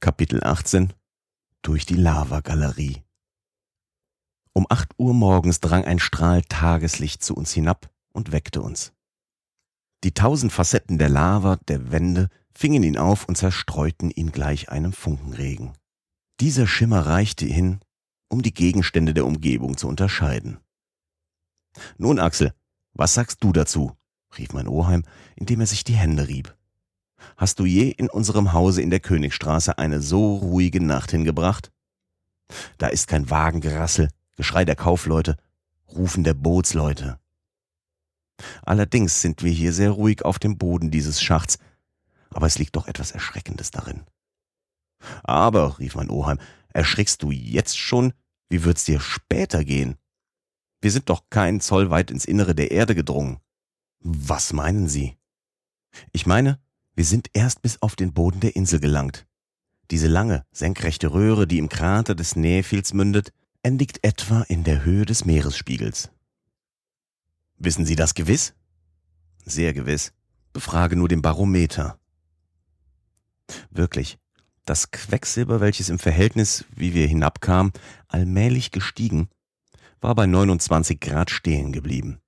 [0.00, 0.94] Kapitel 18
[1.62, 3.05] Durch die Lavagalerie
[4.56, 8.94] Um acht Uhr morgens drang ein Strahl Tageslicht zu uns hinab und weckte uns.
[10.02, 14.94] Die tausend Facetten der Lava, der Wände, fingen ihn auf und zerstreuten ihn gleich einem
[14.94, 15.74] Funkenregen.
[16.40, 17.80] Dieser Schimmer reichte hin,
[18.30, 20.56] um die Gegenstände der Umgebung zu unterscheiden.
[21.98, 22.54] Nun, Axel,
[22.94, 23.92] was sagst du dazu?
[24.38, 25.02] rief mein Oheim,
[25.34, 26.56] indem er sich die Hände rieb.
[27.36, 31.72] Hast du je in unserem Hause in der Königstraße eine so ruhige Nacht hingebracht?
[32.78, 35.36] Da ist kein Wagengerassel, Geschrei der Kaufleute,
[35.88, 37.18] Rufen der Bootsleute.
[38.62, 41.58] Allerdings sind wir hier sehr ruhig auf dem Boden dieses Schachts,
[42.30, 44.04] aber es liegt doch etwas Erschreckendes darin.
[45.22, 48.12] Aber, rief mein Oheim, erschrickst du jetzt schon?
[48.48, 49.96] Wie wird's dir später gehen?
[50.80, 53.38] Wir sind doch keinen Zoll weit ins Innere der Erde gedrungen.
[54.00, 55.16] Was meinen Sie?
[56.12, 56.60] Ich meine,
[56.94, 59.26] wir sind erst bis auf den Boden der Insel gelangt.
[59.90, 63.32] Diese lange, senkrechte Röhre, die im Krater des Nähfils mündet,
[63.66, 66.12] endigt etwa in der Höhe des Meeresspiegels.
[67.58, 68.54] Wissen Sie das gewiss?
[69.44, 70.12] Sehr gewiss.
[70.52, 71.98] Befrage nur den Barometer.
[73.70, 74.18] Wirklich,
[74.66, 77.72] das Quecksilber, welches im Verhältnis, wie wir hinabkamen,
[78.06, 79.28] allmählich gestiegen,
[80.00, 82.20] war bei 29 Grad stehen geblieben.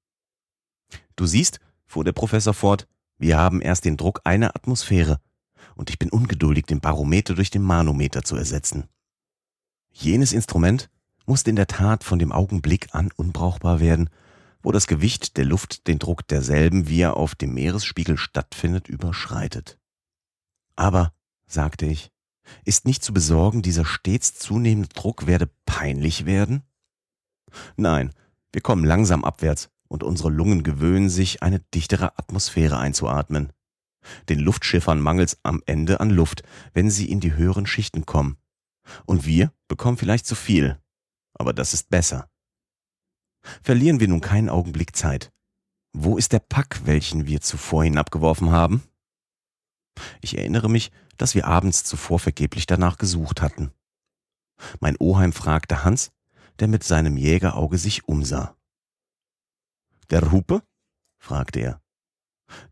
[1.15, 5.21] Du siehst, fuhr der Professor fort, wir haben erst den Druck einer Atmosphäre,
[5.77, 8.89] und ich bin ungeduldig, den Barometer durch den Manometer zu ersetzen.
[9.93, 10.91] Jenes Instrument
[11.29, 14.11] musste in der Tat von dem Augenblick an unbrauchbar werden,
[14.63, 19.79] wo das Gewicht der Luft den Druck derselben, wie er auf dem Meeresspiegel stattfindet, überschreitet.
[20.75, 21.13] Aber,
[21.47, 22.11] sagte ich,
[22.65, 26.63] ist nicht zu besorgen, dieser stets zunehmende Druck werde peinlich werden?
[27.77, 28.13] Nein,
[28.53, 33.53] wir kommen langsam abwärts und unsere Lungen gewöhnen sich, eine dichtere Atmosphäre einzuatmen.
[34.31, 38.39] Den Luftschiffern mangelt's am Ende an Luft, wenn sie in die höheren Schichten kommen.
[39.05, 40.79] Und wir bekommen vielleicht zu viel.
[41.39, 42.29] Aber das ist besser.
[43.63, 45.33] Verlieren wir nun keinen Augenblick Zeit.
[45.93, 48.83] Wo ist der Pack, welchen wir zuvor hinabgeworfen haben?
[50.21, 53.73] Ich erinnere mich, dass wir abends zuvor vergeblich danach gesucht hatten.
[54.81, 56.13] Mein Oheim fragte Hans,
[56.59, 58.57] der mit seinem Jägerauge sich umsah.
[60.11, 60.63] Der Hupe?
[61.19, 61.83] fragte er.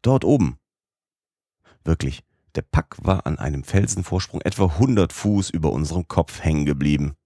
[0.02, 0.58] Dort oben.
[1.84, 2.24] Wirklich,
[2.54, 7.16] der Pack war an einem Felsenvorsprung etwa hundert Fuß über unserem Kopf hängen geblieben.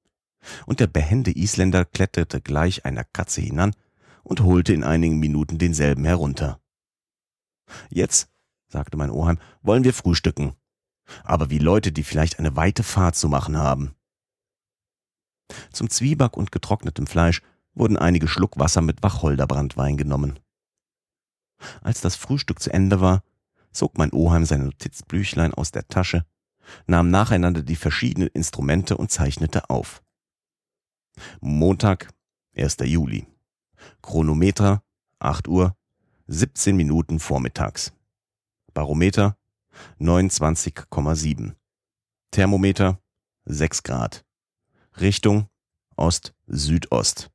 [0.67, 3.75] Und der behende Isländer kletterte gleich einer Katze hinan
[4.23, 6.61] und holte in einigen Minuten denselben herunter.
[7.91, 8.31] Jetzt,
[8.69, 10.55] sagte mein Oheim, wollen wir frühstücken.
[11.25, 13.95] Aber wie Leute, die vielleicht eine weite Fahrt zu machen haben.
[15.73, 17.43] Zum Zwieback und getrocknetem Fleisch
[17.75, 20.39] wurden einige Schluck Wasser mit Wacholderbrandwein genommen.
[21.83, 23.23] Als das Frühstück zu Ende war,
[23.73, 26.25] zog mein Oheim sein Notizbüchlein aus der Tasche,
[26.87, 30.03] nahm nacheinander die verschiedenen Instrumente und zeichnete auf.
[31.41, 32.13] Montag,
[32.57, 32.77] 1.
[32.85, 33.27] Juli.
[34.03, 34.83] Chronometer,
[35.19, 35.77] 8 Uhr,
[36.27, 37.93] 17 Minuten vormittags.
[38.75, 39.37] Barometer,
[39.99, 41.55] 29,7.
[42.31, 43.01] Thermometer,
[43.45, 44.25] 6 Grad.
[45.01, 45.49] Richtung,
[45.97, 47.31] Ost-Südost.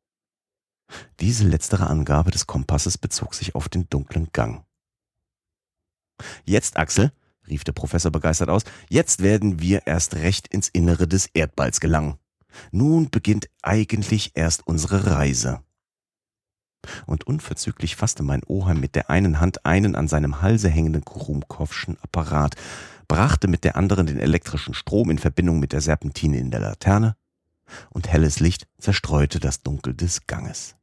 [1.19, 4.65] Diese letztere Angabe des Kompasses bezog sich auf den dunklen Gang.
[6.45, 7.11] Jetzt, Axel,
[7.47, 12.17] rief der Professor begeistert aus, jetzt werden wir erst recht ins Innere des Erdballs gelangen.
[12.71, 15.61] Nun beginnt eigentlich erst unsere Reise.
[17.05, 21.97] Und unverzüglich fasste mein Oheim mit der einen Hand einen an seinem Halse hängenden Kurumkowschen
[22.01, 22.55] Apparat,
[23.07, 27.15] brachte mit der anderen den elektrischen Strom in Verbindung mit der Serpentine in der Laterne,
[27.89, 30.75] und helles Licht zerstreute das Dunkel des Ganges.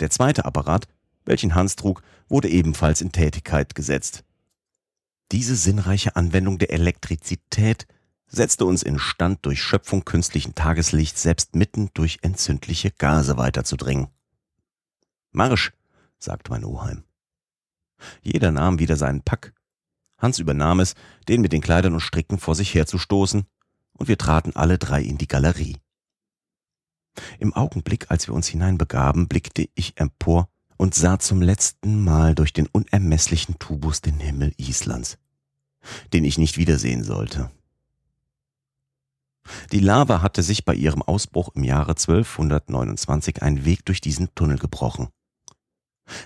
[0.00, 0.88] Der zweite Apparat,
[1.24, 4.24] welchen Hans trug, wurde ebenfalls in Tätigkeit gesetzt.
[5.30, 7.86] Diese sinnreiche Anwendung der Elektrizität
[8.28, 14.08] setzte uns instand, durch Schöpfung künstlichen Tageslichts selbst mitten durch entzündliche Gase weiterzudringen.
[15.32, 15.72] Marsch,
[16.18, 17.04] sagte mein Oheim.
[18.22, 19.54] Jeder nahm wieder seinen Pack.
[20.18, 20.94] Hans übernahm es,
[21.28, 23.44] den mit den Kleidern und Stricken vor sich herzustoßen,
[23.92, 25.78] und wir traten alle drei in die Galerie.
[27.38, 32.52] Im Augenblick, als wir uns hineinbegaben, blickte ich empor und sah zum letzten Mal durch
[32.52, 35.18] den unermesslichen Tubus den Himmel Islands,
[36.12, 37.50] den ich nicht wiedersehen sollte.
[39.72, 44.58] Die Lava hatte sich bei ihrem Ausbruch im Jahre 1229 einen Weg durch diesen Tunnel
[44.58, 45.08] gebrochen.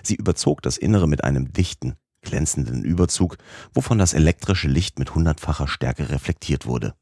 [0.01, 3.37] Sie überzog das Innere mit einem dichten, glänzenden Überzug,
[3.73, 6.95] wovon das elektrische Licht mit hundertfacher Stärke reflektiert wurde.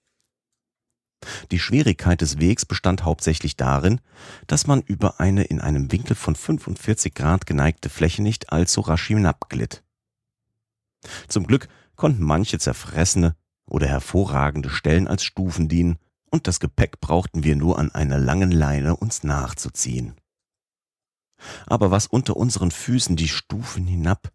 [1.51, 4.01] Die Schwierigkeit des Wegs bestand hauptsächlich darin,
[4.47, 9.07] dass man über eine in einem Winkel von 45 Grad geneigte Fläche nicht allzu rasch
[9.07, 9.83] hinabglitt.
[11.27, 13.35] Zum Glück konnten manche zerfressene
[13.67, 15.99] oder hervorragende Stellen als Stufen dienen
[16.31, 20.15] und das Gepäck brauchten wir nur an einer langen Leine uns nachzuziehen.
[21.67, 24.31] Aber was unter unseren Füßen die Stufen hinab,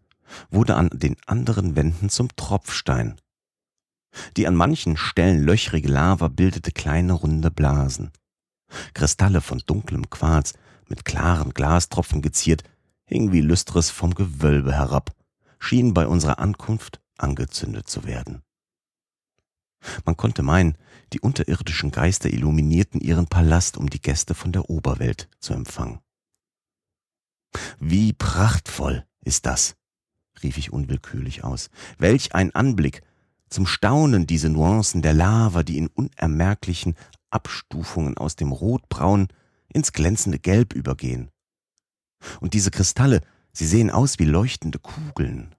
[0.49, 3.19] wurde an den anderen Wänden zum Tropfstein.
[4.35, 8.11] Die an manchen Stellen löchrige Lava bildete kleine runde Blasen.
[8.93, 10.53] Kristalle von dunklem Quarz,
[10.89, 12.63] mit klaren Glastropfen geziert,
[13.05, 15.11] hingen wie Lüstres vom Gewölbe herab,
[15.59, 18.41] schienen bei unserer Ankunft angezündet zu werden.
[20.05, 20.77] Man konnte meinen,
[21.13, 25.99] die unterirdischen Geister illuminierten ihren Palast, um die Gäste von der Oberwelt zu empfangen.
[27.79, 29.75] Wie prachtvoll ist das,
[30.43, 31.69] rief ich unwillkürlich aus.
[31.97, 33.01] Welch ein Anblick!
[33.49, 36.95] Zum Staunen diese Nuancen der Lava, die in unermerklichen
[37.29, 39.29] Abstufungen aus dem Rotbraun
[39.71, 41.31] ins glänzende Gelb übergehen.
[42.41, 43.21] Und diese Kristalle,
[43.53, 45.55] sie sehen aus wie leuchtende Kugeln.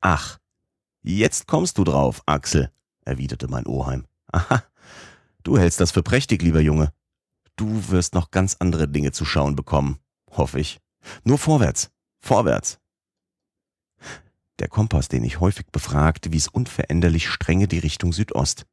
[0.00, 0.38] Ach,
[1.02, 2.70] jetzt kommst du drauf, Axel,
[3.04, 4.06] erwiderte mein Oheim.
[4.32, 4.62] Aha,
[5.42, 6.92] du hältst das für prächtig, lieber Junge.
[7.56, 9.98] Du wirst noch ganz andere Dinge zu schauen bekommen,
[10.30, 10.80] hoffe ich.
[11.22, 11.90] Nur vorwärts,
[12.20, 12.80] vorwärts.
[14.58, 18.66] Der Kompass, den ich häufig befragte, wies unveränderlich strenge die Richtung Südost.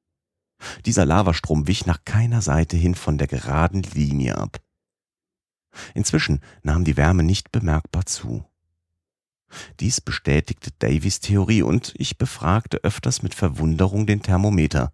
[0.86, 4.62] Dieser Lavastrom wich nach keiner Seite hin von der geraden Linie ab.
[5.94, 8.46] Inzwischen nahm die Wärme nicht bemerkbar zu.
[9.80, 14.94] Dies bestätigte Davys Theorie und ich befragte öfters mit Verwunderung den Thermometer.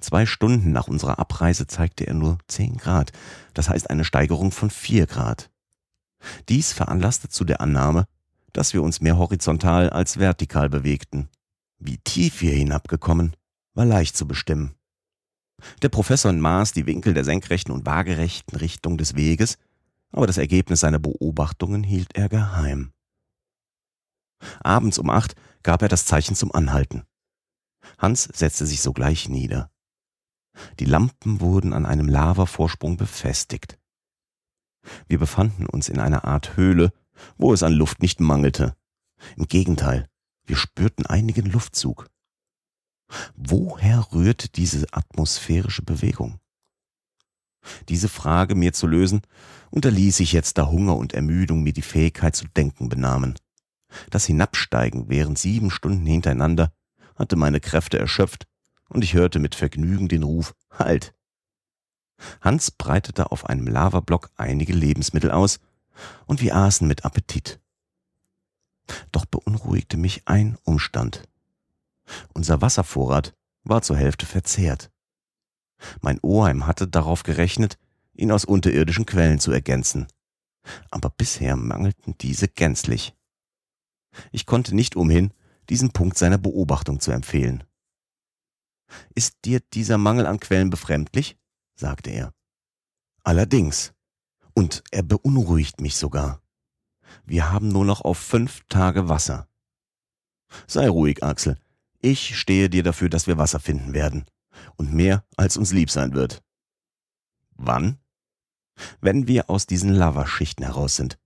[0.00, 3.12] Zwei Stunden nach unserer Abreise zeigte er nur zehn Grad,
[3.54, 5.50] das heißt eine Steigerung von vier Grad.
[6.48, 8.06] Dies veranlasste zu der Annahme,
[8.52, 11.28] dass wir uns mehr horizontal als vertikal bewegten.
[11.78, 13.36] Wie tief wir hinabgekommen,
[13.74, 14.74] war leicht zu bestimmen.
[15.82, 19.58] Der Professor maß die Winkel der senkrechten und waagerechten Richtung des Weges,
[20.10, 22.92] aber das Ergebnis seiner Beobachtungen hielt er geheim.
[24.60, 27.04] Abends um acht gab er das Zeichen zum Anhalten.
[27.98, 29.70] Hans setzte sich sogleich nieder.
[30.78, 33.78] Die Lampen wurden an einem Lavavorsprung befestigt.
[35.06, 36.92] Wir befanden uns in einer Art Höhle,
[37.36, 38.76] wo es an Luft nicht mangelte.
[39.36, 40.08] Im Gegenteil,
[40.46, 42.08] wir spürten einigen Luftzug.
[43.34, 46.38] Woher rührt diese atmosphärische Bewegung?
[47.88, 49.22] Diese Frage mir zu lösen,
[49.70, 53.34] unterließ ich jetzt, da Hunger und Ermüdung mir die Fähigkeit zu denken benahmen.
[54.10, 56.72] Das Hinabsteigen während sieben Stunden hintereinander
[57.14, 58.46] hatte meine Kräfte erschöpft,
[58.88, 61.14] und ich hörte mit Vergnügen den Ruf Halt.
[62.40, 65.60] Hans breitete auf einem Lavablock einige Lebensmittel aus,
[66.26, 67.60] und wir aßen mit Appetit.
[69.12, 71.28] Doch beunruhigte mich ein Umstand.
[72.32, 74.90] Unser Wasservorrat war zur Hälfte verzehrt.
[76.00, 77.78] Mein Oheim hatte darauf gerechnet,
[78.14, 80.06] ihn aus unterirdischen Quellen zu ergänzen.
[80.90, 83.14] Aber bisher mangelten diese gänzlich.
[84.32, 85.32] Ich konnte nicht umhin,
[85.68, 87.64] diesen Punkt seiner Beobachtung zu empfehlen.
[89.14, 91.36] Ist dir dieser Mangel an Quellen befremdlich?
[91.74, 92.32] sagte er.
[93.22, 93.92] Allerdings.
[94.54, 96.42] Und er beunruhigt mich sogar.
[97.24, 99.48] Wir haben nur noch auf fünf Tage Wasser.
[100.66, 101.58] Sei ruhig, Axel.
[102.00, 104.24] Ich stehe dir dafür, dass wir Wasser finden werden.
[104.76, 106.42] Und mehr, als uns lieb sein wird.
[107.50, 107.98] Wann?
[109.00, 111.18] Wenn wir aus diesen Lavaschichten heraus sind.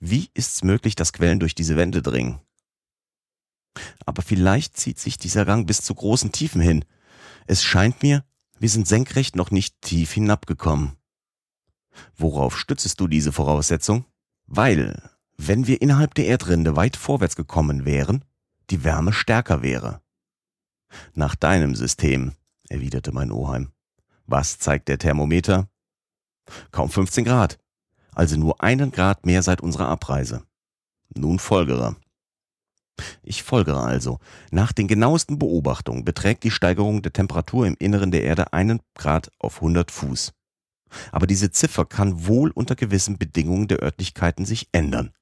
[0.00, 2.40] Wie ist's möglich, dass Quellen durch diese Wände dringen?
[4.04, 6.84] Aber vielleicht zieht sich dieser Gang bis zu großen Tiefen hin.
[7.46, 8.24] Es scheint mir,
[8.58, 10.96] wir sind senkrecht noch nicht tief hinabgekommen.
[12.16, 14.04] Worauf stützest du diese Voraussetzung?
[14.46, 18.24] Weil, wenn wir innerhalb der Erdrinde weit vorwärts gekommen wären,
[18.70, 20.02] die Wärme stärker wäre.
[21.14, 22.32] Nach deinem System,
[22.68, 23.72] erwiderte mein Oheim.
[24.26, 25.68] Was zeigt der Thermometer?
[26.70, 27.58] Kaum 15 Grad,
[28.14, 30.42] also nur einen Grad mehr seit unserer Abreise.
[31.14, 31.96] Nun folgere.
[33.22, 34.18] Ich folgere also.
[34.50, 39.30] Nach den genauesten Beobachtungen beträgt die Steigerung der Temperatur im Inneren der Erde einen Grad
[39.38, 40.32] auf 100 Fuß.
[41.10, 45.12] Aber diese Ziffer kann wohl unter gewissen Bedingungen der Örtlichkeiten sich ändern.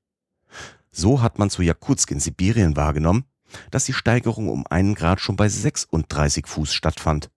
[0.90, 3.24] So hat man zu Jakutsk in Sibirien wahrgenommen,
[3.70, 7.30] dass die Steigerung um einen Grad schon bei 36 Fuß stattfand.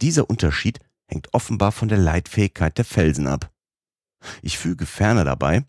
[0.00, 3.50] Dieser Unterschied hängt offenbar von der Leitfähigkeit der Felsen ab.
[4.42, 5.64] Ich füge ferner dabei,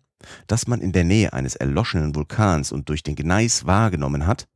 [0.46, 4.48] dass man in der Nähe eines erloschenen Vulkans und durch den Gneis wahrgenommen hat,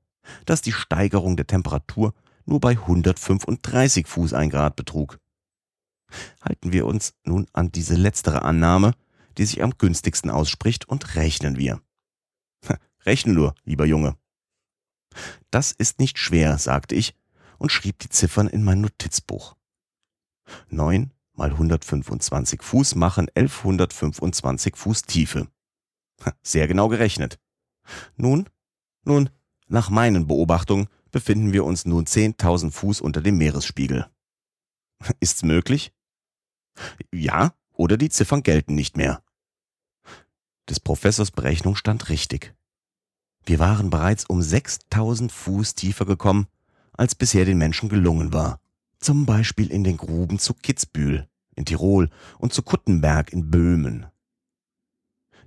[0.44, 5.18] dass die Steigerung der Temperatur nur bei 135 Fuß ein Grad betrug.
[6.40, 8.92] Halten wir uns nun an diese letztere Annahme,
[9.38, 11.80] die sich am günstigsten ausspricht, und rechnen wir.
[13.04, 14.16] Rechne nur, lieber Junge.
[15.50, 17.14] Das ist nicht schwer, sagte ich
[17.58, 19.56] und schrieb die Ziffern in mein Notizbuch.
[20.68, 25.48] Neun mal 125 Fuß machen 1125 Fuß Tiefe.
[26.42, 27.38] Sehr genau gerechnet.
[28.16, 28.48] Nun,
[29.04, 29.30] nun,
[29.68, 34.06] nach meinen Beobachtungen befinden wir uns nun 10.000 Fuß unter dem Meeresspiegel.
[35.20, 35.92] Ist's möglich?
[37.12, 39.22] Ja, oder die Ziffern gelten nicht mehr.
[40.68, 42.54] Des Professors Berechnung stand richtig.
[43.44, 46.48] Wir waren bereits um 6000 Fuß tiefer gekommen,
[46.92, 48.60] als bisher den Menschen gelungen war.
[48.98, 54.06] Zum Beispiel in den Gruben zu Kitzbühel in Tirol und zu Kuttenberg in Böhmen.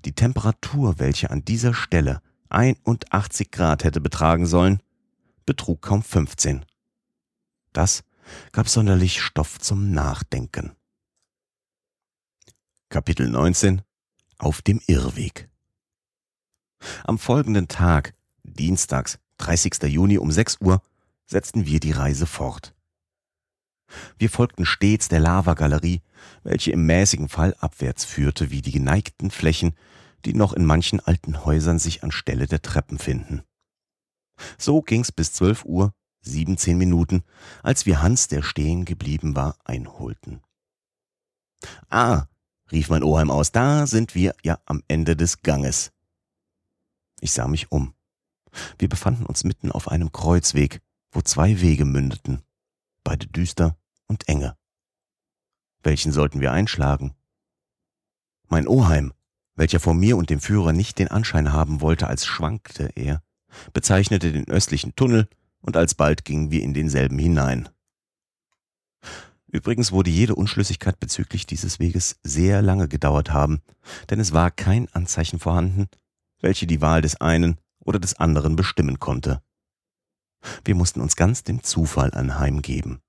[0.06, 4.82] Die Temperatur, welche an dieser Stelle 81 Grad hätte betragen sollen,
[5.46, 6.66] betrug kaum 15.
[7.74, 8.04] Das
[8.52, 10.76] gab sonderlich Stoff zum Nachdenken.
[12.90, 13.84] Kapitel 19
[14.40, 15.50] Auf dem Irrweg
[17.04, 19.84] Am folgenden Tag, dienstags, 30.
[19.84, 20.82] Juni um 6 Uhr,
[21.28, 22.74] setzten wir die Reise fort.
[24.18, 26.02] Wir folgten stets der Lavagalerie,
[26.44, 29.76] welche im mäßigen Fall abwärts führte, wie die geneigten Flächen,
[30.26, 33.44] die noch in manchen alten Häusern sich anstelle der Treppen finden.
[34.58, 37.24] So ging's bis zwölf Uhr, siebenzehn Minuten,
[37.64, 40.42] als wir Hans, der stehen geblieben war, einholten.
[41.90, 42.26] Ah,
[42.72, 45.92] rief mein Oheim aus, da sind wir ja am Ende des Ganges.
[47.22, 47.94] Ich sah mich um.
[48.78, 52.42] Wir befanden uns mitten auf einem Kreuzweg, wo zwei Wege mündeten,
[53.10, 54.56] beide düster und enge.
[55.82, 57.16] Welchen sollten wir einschlagen?
[58.50, 59.14] Mein Oheim,
[59.56, 63.24] welcher vor mir und dem Führer nicht den Anschein haben wollte, als schwankte er,
[63.74, 65.28] bezeichnete den östlichen Tunnel,
[65.60, 67.68] und alsbald gingen wir in denselben hinein.
[69.48, 73.64] Übrigens wurde jede Unschlüssigkeit bezüglich dieses Weges sehr lange gedauert haben,
[74.12, 75.88] denn es war kein Anzeichen vorhanden,
[76.42, 79.42] welche die Wahl des einen oder des anderen bestimmen konnte.
[80.64, 83.02] Wir mussten uns ganz dem Zufall anheimgeben.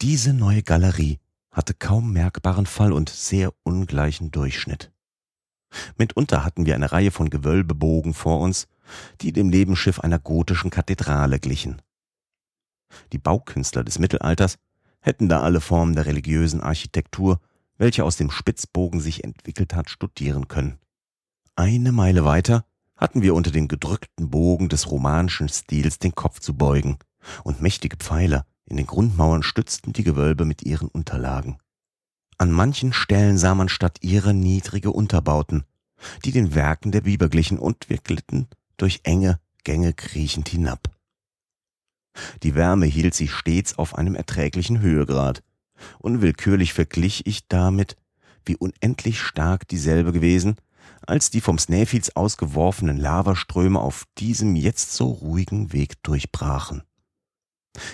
[0.00, 4.90] Diese neue Galerie hatte kaum merkbaren Fall und sehr ungleichen Durchschnitt.
[5.96, 8.66] Mitunter hatten wir eine Reihe von Gewölbebogen vor uns,
[9.20, 11.80] die dem Nebenschiff einer gotischen Kathedrale glichen.
[13.12, 14.58] Die Baukünstler des Mittelalters
[15.00, 17.40] hätten da alle Formen der religiösen Architektur,
[17.78, 20.78] welche aus dem Spitzbogen sich entwickelt hat, studieren können.
[21.56, 22.66] Eine Meile weiter
[23.02, 26.98] hatten wir unter den gedrückten Bogen des romanischen Stils den Kopf zu beugen,
[27.42, 31.58] und mächtige Pfeiler, in den Grundmauern stützten die Gewölbe mit ihren Unterlagen.
[32.38, 35.64] An manchen Stellen sah man statt ihrer niedrige Unterbauten,
[36.24, 40.88] die den Werken der Biber glichen, und wir glitten durch enge Gänge kriechend hinab.
[42.44, 45.42] Die Wärme hielt sich stets auf einem erträglichen Höhegrad.
[45.98, 47.96] Unwillkürlich verglich ich damit,
[48.44, 50.56] wie unendlich stark dieselbe gewesen,
[51.06, 56.82] als die vom Snæfels ausgeworfenen Lavaströme auf diesem jetzt so ruhigen Weg durchbrachen.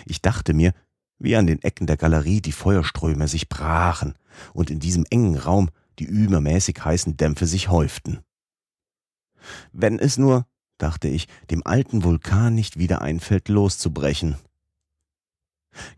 [0.06, 0.72] Ich dachte mir,
[1.18, 4.14] wie an den Ecken der Galerie die Feuerströme sich brachen
[4.52, 8.20] und in diesem engen Raum die übermäßig heißen Dämpfe sich häuften.
[9.72, 10.46] Wenn es nur,
[10.78, 14.36] dachte ich, dem alten Vulkan nicht wieder einfällt, loszubrechen.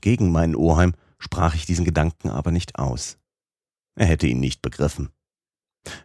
[0.01, 3.19] Gegen meinen Oheim sprach ich diesen Gedanken aber nicht aus.
[3.95, 5.11] Er hätte ihn nicht begriffen.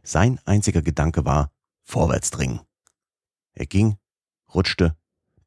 [0.03, 1.51] Sein einziger Gedanke war
[1.83, 2.61] vorwärts dringen.
[3.53, 3.97] Er ging,
[4.53, 4.95] rutschte,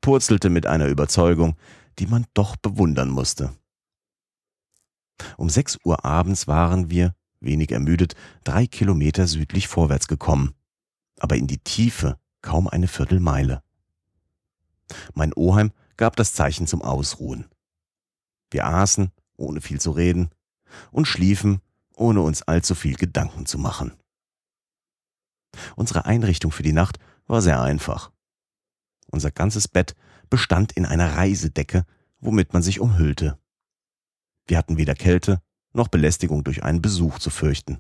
[0.01, 1.57] purzelte mit einer Überzeugung,
[1.99, 3.55] die man doch bewundern musste.
[5.37, 8.15] Um sechs Uhr abends waren wir, wenig ermüdet,
[8.45, 10.55] drei Kilometer südlich vorwärts gekommen,
[11.19, 13.63] aber in die Tiefe kaum eine Viertelmeile.
[15.15, 17.47] Mein Oheim gab das Zeichen zum Ausruhen.
[18.51, 20.31] Wir aßen, ohne viel zu reden,
[20.91, 21.61] und schliefen,
[21.95, 23.93] ohne uns allzu viel Gedanken zu machen.
[25.77, 28.11] Unsere Einrichtung für die Nacht war sehr einfach.
[29.11, 29.95] Unser ganzes Bett
[30.29, 31.85] bestand in einer Reisedecke,
[32.21, 33.39] womit man sich umhüllte.
[34.47, 37.79] Wir hatten weder Kälte noch Belästigung durch einen Besuch zu fürchten.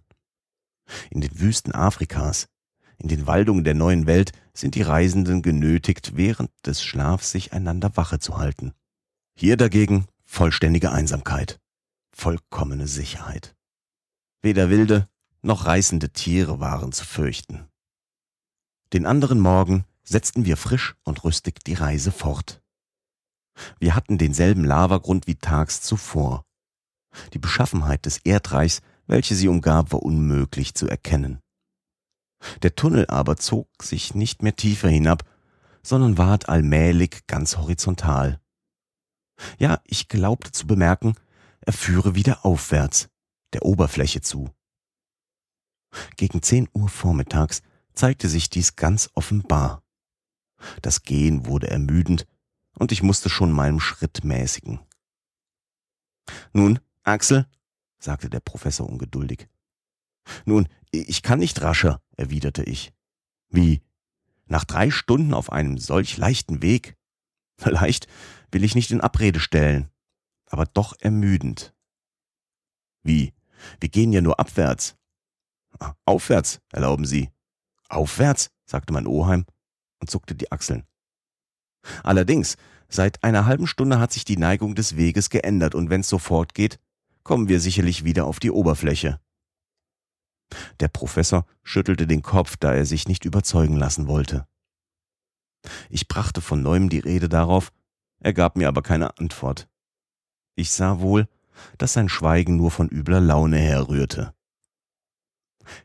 [1.10, 2.48] In den Wüsten Afrikas,
[2.96, 7.96] in den Waldungen der neuen Welt sind die Reisenden genötigt, während des Schlafs sich einander
[7.96, 8.72] Wache zu halten.
[9.36, 11.60] Hier dagegen vollständige Einsamkeit,
[12.12, 13.54] vollkommene Sicherheit.
[14.42, 15.08] Weder wilde
[15.42, 17.68] noch reißende Tiere waren zu fürchten.
[18.92, 22.62] Den anderen Morgen setzten wir frisch und rüstig die Reise fort.
[23.78, 26.44] Wir hatten denselben Lavagrund wie tags zuvor.
[27.32, 31.40] Die Beschaffenheit des Erdreichs, welche sie umgab, war unmöglich zu erkennen.
[32.62, 35.24] Der Tunnel aber zog sich nicht mehr tiefer hinab,
[35.82, 38.40] sondern ward allmählich ganz horizontal.
[39.58, 41.14] Ja, ich glaubte zu bemerken,
[41.60, 43.08] er führe wieder aufwärts,
[43.52, 44.50] der Oberfläche zu.
[46.16, 47.62] Gegen zehn Uhr vormittags
[47.94, 49.82] zeigte sich dies ganz offenbar.
[50.82, 52.26] Das Gehen wurde ermüdend,
[52.78, 54.80] und ich musste schon meinen Schritt mäßigen.
[56.52, 57.46] Nun, Axel,
[57.98, 59.48] sagte der Professor ungeduldig.
[60.44, 62.92] Nun, ich kann nicht rascher, erwiderte ich.
[63.48, 63.82] Wie?
[64.46, 66.96] Nach drei Stunden auf einem solch leichten Weg?
[67.64, 68.06] Leicht
[68.52, 69.90] will ich nicht in Abrede stellen.
[70.50, 71.74] aber doch ermüdend.
[73.02, 73.34] Wie?
[73.80, 74.96] Wir gehen ja nur abwärts.
[76.04, 77.30] Aufwärts, erlauben Sie.
[77.88, 79.44] Aufwärts, sagte mein Oheim
[80.00, 80.86] und zuckte die Achseln.
[82.02, 82.56] Allerdings,
[82.88, 86.78] seit einer halben Stunde hat sich die Neigung des Weges geändert und wenn's so fortgeht,
[87.22, 89.20] kommen wir sicherlich wieder auf die Oberfläche.
[90.80, 94.46] Der Professor schüttelte den Kopf, da er sich nicht überzeugen lassen wollte.
[95.90, 97.72] Ich brachte von neuem die Rede darauf,
[98.20, 99.68] er gab mir aber keine Antwort.
[100.54, 101.28] Ich sah wohl,
[101.76, 104.34] dass sein Schweigen nur von übler Laune herrührte.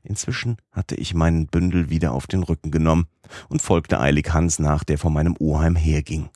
[0.04, 3.08] Inzwischen hatte ich meinen Bündel wieder auf den Rücken genommen
[3.50, 6.30] und folgte eilig Hans nach, der vor meinem Oheim herging.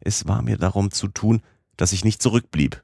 [0.00, 1.42] Es war mir darum zu tun,
[1.76, 2.82] dass ich nicht zurückblieb.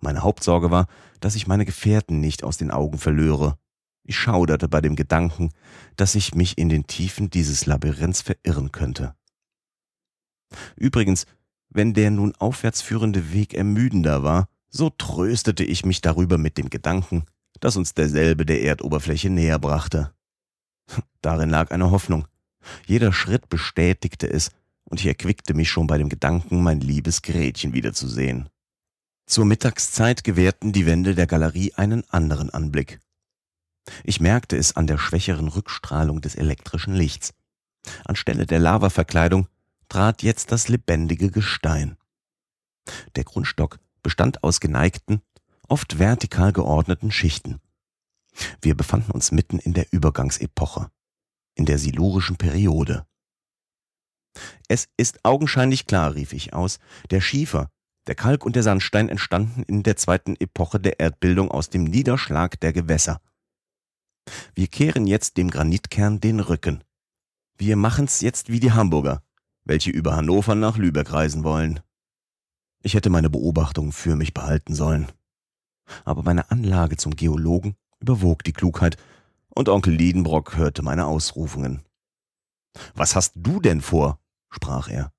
[0.00, 0.86] Meine Hauptsorge war,
[1.20, 3.58] dass ich meine Gefährten nicht aus den Augen verlöre.
[4.04, 5.50] Ich schauderte bei dem Gedanken,
[5.96, 9.14] dass ich mich in den Tiefen dieses Labyrinths verirren könnte.
[10.76, 11.26] Übrigens,
[11.68, 16.70] wenn der nun aufwärts führende Weg ermüdender war, so tröstete ich mich darüber mit dem
[16.70, 17.24] Gedanken,
[17.60, 20.12] dass uns derselbe der Erdoberfläche näher brachte.
[21.22, 22.26] Darin lag eine Hoffnung.
[22.86, 24.50] Jeder Schritt bestätigte es,
[24.84, 28.48] und ich erquickte mich schon bei dem Gedanken, mein liebes Gretchen wiederzusehen.
[29.26, 32.98] Zur Mittagszeit gewährten die Wände der Galerie einen anderen Anblick.
[34.04, 37.34] Ich merkte es an der schwächeren Rückstrahlung des elektrischen Lichts.
[38.04, 39.46] Anstelle der Lavaverkleidung
[39.88, 41.96] trat jetzt das lebendige Gestein.
[43.16, 45.20] Der Grundstock bestand aus geneigten,
[45.68, 47.60] oft vertikal geordneten Schichten.
[48.60, 50.90] Wir befanden uns mitten in der Übergangsepoche,
[51.54, 53.06] in der silurischen Periode.
[54.68, 56.78] Es ist augenscheinlich klar, rief ich aus,
[57.10, 57.70] der Schiefer,
[58.06, 62.58] der Kalk und der Sandstein entstanden in der zweiten Epoche der Erdbildung aus dem Niederschlag
[62.60, 63.20] der Gewässer.
[64.54, 66.84] Wir kehren jetzt dem Granitkern den Rücken.
[67.56, 69.22] Wir machen's jetzt wie die Hamburger,
[69.64, 71.80] welche über Hannover nach Lübeck reisen wollen.
[72.82, 75.08] Ich hätte meine Beobachtungen für mich behalten sollen.
[76.04, 78.96] Aber meine Anlage zum Geologen überwog die Klugheit,
[79.50, 81.82] und Onkel Liedenbrock hörte meine Ausrufungen.
[82.94, 84.20] Was hast du denn vor?
[84.50, 85.12] sprach er.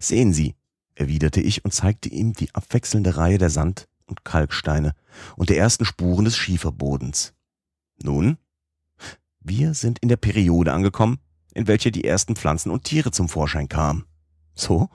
[0.00, 0.56] Sehen Sie,
[0.94, 4.94] erwiderte ich und zeigte ihm die abwechselnde Reihe der Sand- und Kalksteine
[5.36, 7.34] und der ersten Spuren des Schieferbodens.
[8.02, 8.38] Nun,
[9.40, 11.18] wir sind in der Periode angekommen,
[11.54, 14.04] in welcher die ersten Pflanzen und Tiere zum Vorschein kamen.
[14.54, 14.88] So?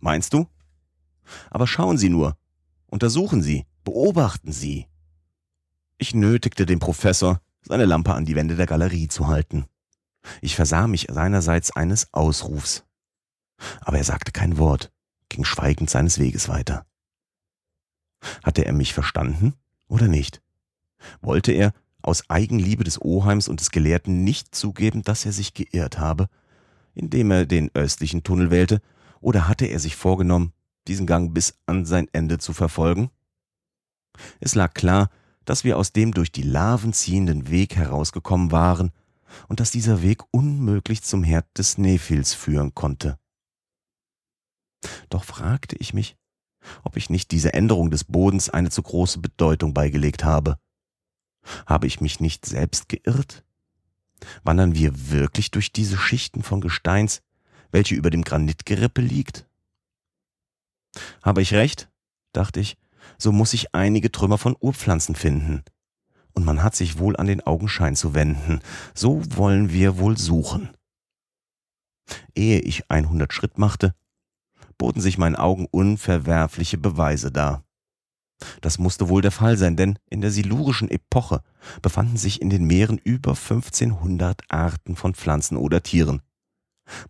[0.00, 0.46] Meinst du?
[1.50, 2.36] Aber schauen Sie nur,
[2.86, 4.86] untersuchen Sie, beobachten Sie.
[5.96, 9.64] Ich nötigte den Professor, seine Lampe an die Wände der Galerie zu halten.
[10.42, 12.84] Ich versah mich seinerseits eines Ausrufs.
[13.80, 14.92] Aber er sagte kein Wort
[15.30, 16.84] ging schweigend seines Weges weiter.
[18.44, 19.54] Hatte er mich verstanden
[19.88, 20.42] oder nicht?
[21.22, 21.72] Wollte er
[22.02, 26.28] aus Eigenliebe des Oheims und des Gelehrten nicht zugeben, dass er sich geirrt habe,
[26.94, 28.82] indem er den östlichen Tunnel wählte,
[29.20, 30.52] oder hatte er sich vorgenommen,
[30.88, 33.10] diesen Gang bis an sein Ende zu verfolgen?
[34.40, 35.10] Es lag klar,
[35.44, 38.92] dass wir aus dem durch die Laven ziehenden Weg herausgekommen waren
[39.48, 43.18] und dass dieser Weg unmöglich zum Herd des Nephils führen konnte.
[45.08, 46.16] Doch fragte ich mich,
[46.84, 50.58] ob ich nicht diese Änderung des Bodens eine zu große Bedeutung beigelegt habe.
[51.66, 53.44] Habe ich mich nicht selbst geirrt?
[54.42, 57.22] Wandern wir wirklich durch diese Schichten von Gesteins,
[57.70, 59.46] welche über dem Granitgerippe liegt?
[61.22, 61.88] Habe ich recht?
[62.32, 62.76] dachte ich,
[63.18, 65.64] so muss ich einige Trümmer von Urpflanzen finden.
[66.32, 68.60] Und man hat sich wohl an den Augenschein zu wenden.
[68.94, 70.70] So wollen wir wohl suchen.
[72.34, 73.94] Ehe ich einhundert Schritt machte,
[74.78, 77.64] boten sich meinen Augen unverwerfliche Beweise dar.
[78.60, 81.42] Das musste wohl der Fall sein, denn in der silurischen Epoche
[81.82, 86.22] befanden sich in den Meeren über 1500 Arten von Pflanzen oder Tieren.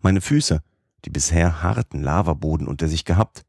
[0.01, 0.63] Meine Füße,
[1.05, 3.45] die bisher harten Lavaboden unter sich gehabt,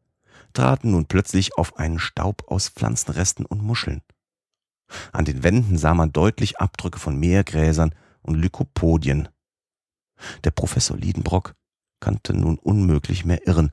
[0.53, 4.03] traten nun plötzlich auf einen Staub aus Pflanzenresten und Muscheln.
[5.13, 9.29] An den Wänden sah man deutlich Abdrücke von Meergräsern und Lykopodien.
[10.45, 11.55] Der Professor Liedenbrock
[12.01, 13.73] kannte nun unmöglich mehr irren,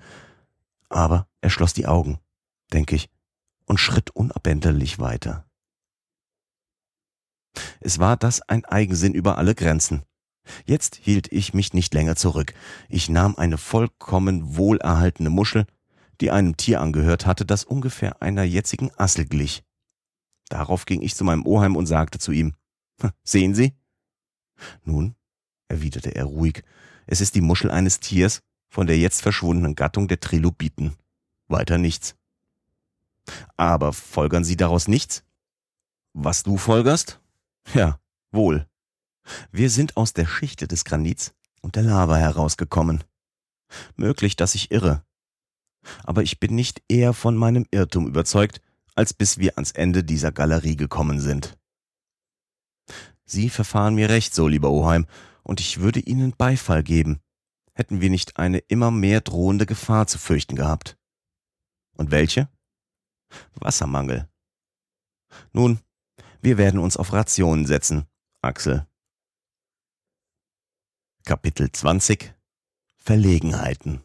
[0.90, 2.20] aber er schloss die Augen,
[2.72, 3.10] denke ich,
[3.66, 5.46] und schritt unabänderlich weiter.
[7.80, 10.04] Es war das ein Eigensinn über alle Grenzen.
[10.66, 12.54] Jetzt hielt ich mich nicht länger zurück.
[12.88, 15.66] Ich nahm eine vollkommen wohlerhaltene Muschel,
[16.22, 19.64] die einem Tier angehört hatte, das ungefähr einer jetzigen Assel glich.
[20.50, 22.54] Darauf ging ich zu meinem Oheim und sagte zu ihm,
[23.24, 23.74] Sehen Sie?
[24.84, 25.16] Nun,
[25.68, 26.64] erwiderte er ruhig,
[27.06, 30.96] es ist die Muschel eines Tiers, von der jetzt verschwundenen Gattung der Trilobiten.
[31.48, 32.16] Weiter nichts.
[33.56, 35.24] Aber folgern Sie daraus nichts?
[36.14, 37.20] Was du folgerst?
[37.74, 38.00] Ja,
[38.32, 38.68] wohl.
[39.52, 43.04] Wir sind aus der Schichte des Granits und der Lava herausgekommen.
[43.96, 45.04] Möglich, dass ich irre.
[46.04, 48.62] Aber ich bin nicht eher von meinem Irrtum überzeugt,
[48.96, 51.58] als bis wir ans Ende dieser Galerie gekommen sind.
[53.26, 55.06] Sie verfahren mir recht so, lieber Oheim,
[55.44, 57.20] und ich würde Ihnen Beifall geben,
[57.74, 60.98] hätten wir nicht eine immer mehr drohende Gefahr zu fürchten gehabt.
[61.96, 62.50] Und welche?
[63.56, 64.28] Wassermangel.
[65.52, 65.80] Nun,
[66.42, 68.06] wir werden uns auf Rationen setzen,
[68.42, 68.88] Axel.
[71.26, 72.34] Kapitel 20
[72.96, 74.02] Verlegenheiten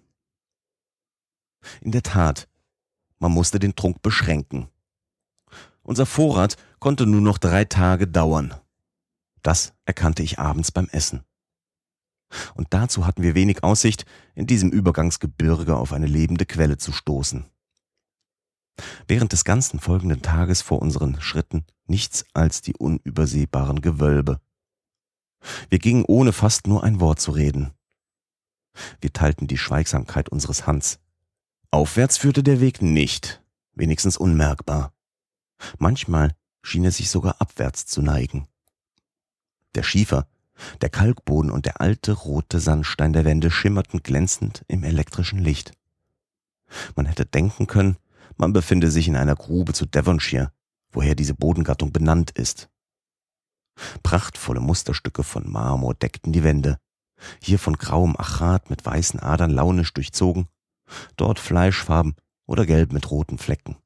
[1.80, 2.48] In der Tat,
[3.18, 4.68] man musste den Trunk beschränken.
[5.82, 8.54] Unser Vorrat konnte nur noch drei Tage dauern.
[9.42, 11.24] Das erkannte ich abends beim Essen.
[12.54, 17.44] Und dazu hatten wir wenig Aussicht, in diesem Übergangsgebirge auf eine lebende Quelle zu stoßen.
[19.06, 24.40] Während des ganzen folgenden Tages vor unseren Schritten nichts als die unübersehbaren Gewölbe.
[25.68, 27.72] Wir gingen ohne fast nur ein Wort zu reden.
[29.00, 30.98] Wir teilten die Schweigsamkeit unseres Hans.
[31.74, 33.42] Aufwärts führte der Weg nicht,
[33.72, 34.92] wenigstens unmerkbar.
[35.78, 38.46] Manchmal schien er sich sogar abwärts zu neigen.
[39.74, 40.28] Der Schiefer,
[40.82, 45.72] der Kalkboden und der alte rote Sandstein der Wände schimmerten glänzend im elektrischen Licht.
[46.94, 47.96] Man hätte denken können,
[48.36, 50.52] man befinde sich in einer Grube zu Devonshire,
[50.90, 52.68] woher diese Bodengattung benannt ist.
[54.02, 56.76] Prachtvolle Musterstücke von Marmor deckten die Wände,
[57.42, 60.48] hier von grauem Achat mit weißen Adern launisch durchzogen,
[61.16, 62.14] dort fleischfarben
[62.46, 63.76] oder gelb mit roten Flecken.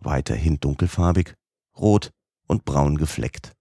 [0.00, 1.34] Weiterhin dunkelfarbig,
[1.76, 2.12] rot
[2.46, 3.52] und braun gefleckt.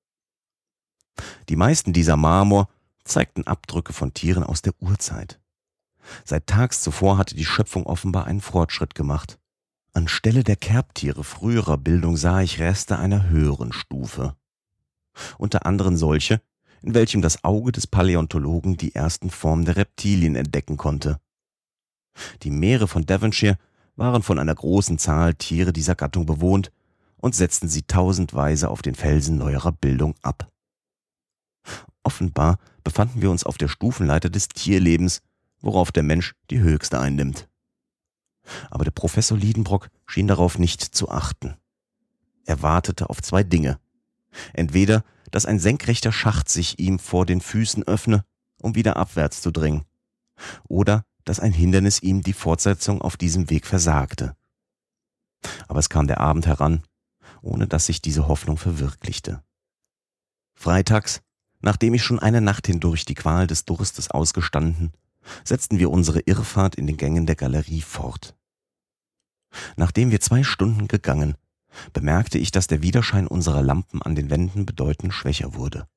[1.49, 2.69] Die meisten dieser Marmor
[3.03, 5.39] zeigten Abdrücke von Tieren aus der Urzeit.
[6.25, 9.37] Seit tags zuvor hatte die Schöpfung offenbar einen Fortschritt gemacht.
[9.93, 14.35] Anstelle der Kerbtiere früherer Bildung sah ich Reste einer höheren Stufe.
[15.37, 16.41] Unter anderem solche,
[16.81, 21.19] in welchem das Auge des Paläontologen die ersten Formen der Reptilien entdecken konnte.
[22.43, 23.57] Die Meere von Devonshire
[23.95, 26.71] waren von einer großen Zahl Tiere dieser Gattung bewohnt
[27.17, 30.49] und setzten sie tausendweise auf den Felsen neuerer Bildung ab.
[32.03, 35.21] Offenbar befanden wir uns auf der Stufenleiter des Tierlebens,
[35.61, 37.47] worauf der Mensch die höchste einnimmt.
[38.71, 41.55] Aber der Professor Liedenbrock schien darauf nicht zu achten.
[42.45, 43.79] Er wartete auf zwei Dinge.
[44.53, 48.25] Entweder, dass ein senkrechter Schacht sich ihm vor den Füßen öffne,
[48.61, 49.83] um wieder abwärts zu dringen,
[50.67, 54.35] oder dass ein Hindernis ihm die Fortsetzung auf diesem Weg versagte.
[55.69, 56.83] Aber es kam der Abend heran,
[57.41, 59.41] ohne dass sich diese Hoffnung verwirklichte.
[60.53, 61.21] Freitags,
[61.61, 64.91] nachdem ich schon eine Nacht hindurch die Qual des Durstes ausgestanden,
[65.45, 68.35] setzten wir unsere Irrfahrt in den Gängen der Galerie fort.
[69.77, 71.35] Nachdem wir zwei Stunden gegangen,
[71.93, 75.87] bemerkte ich, dass der Widerschein unserer Lampen an den Wänden bedeutend schwächer wurde.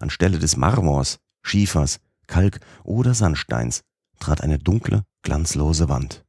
[0.00, 3.84] Anstelle des Marmors, Schiefers, Kalk oder Sandsteins
[4.18, 6.24] trat eine dunkle, glanzlose Wand.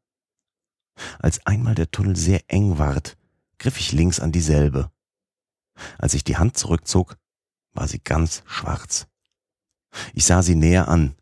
[1.20, 3.18] Als einmal der Tunnel sehr eng ward,
[3.58, 4.92] griff ich links an dieselbe.
[5.98, 7.18] Als ich die Hand zurückzog,
[7.74, 9.08] war sie ganz schwarz.
[10.14, 11.16] Ich sah sie näher an.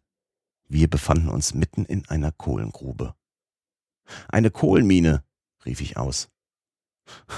[0.67, 3.15] Wir befanden uns mitten in einer Kohlengrube.
[4.27, 5.23] Eine Kohlenmine,
[5.65, 6.29] rief ich aus.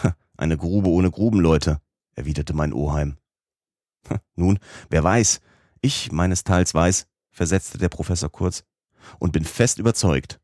[0.37, 1.81] Eine Grube ohne Grubenleute,
[2.15, 3.17] erwiderte mein Oheim.
[4.35, 4.59] Nun,
[4.89, 5.41] wer weiß,
[5.81, 8.63] ich meines Teils weiß, versetzte der Professor kurz,
[9.19, 10.39] und bin fest überzeugt,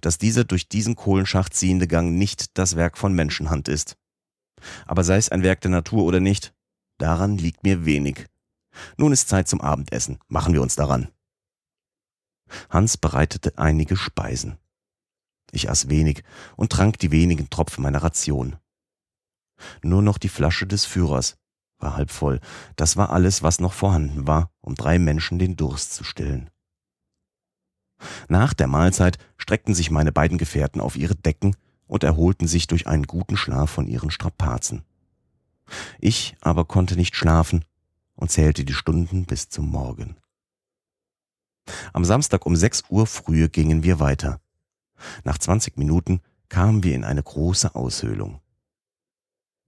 [0.00, 3.96] dass dieser durch diesen Kohlenschacht ziehende Gang nicht das Werk von Menschenhand ist.
[4.86, 6.54] Aber sei es ein Werk der Natur oder nicht,
[6.98, 8.26] daran liegt mir wenig.
[8.96, 11.08] Nun ist Zeit zum Abendessen, machen wir uns daran.
[12.68, 14.58] Hans bereitete einige Speisen.
[15.52, 16.22] Ich aß wenig
[16.56, 18.56] und trank die wenigen Tropfen meiner Ration.
[19.82, 21.36] Nur noch die Flasche des Führers
[21.78, 22.40] war halb voll.
[22.76, 26.50] Das war alles, was noch vorhanden war, um drei Menschen den Durst zu stillen.
[28.28, 32.86] Nach der Mahlzeit streckten sich meine beiden Gefährten auf ihre Decken und erholten sich durch
[32.86, 34.84] einen guten Schlaf von ihren Strapazen.
[35.98, 37.64] Ich aber konnte nicht schlafen
[38.14, 40.16] und zählte die Stunden bis zum Morgen.
[41.92, 44.40] Am Samstag um sechs Uhr früh gingen wir weiter.
[45.24, 48.40] Nach 20 Minuten kamen wir in eine große Aushöhlung.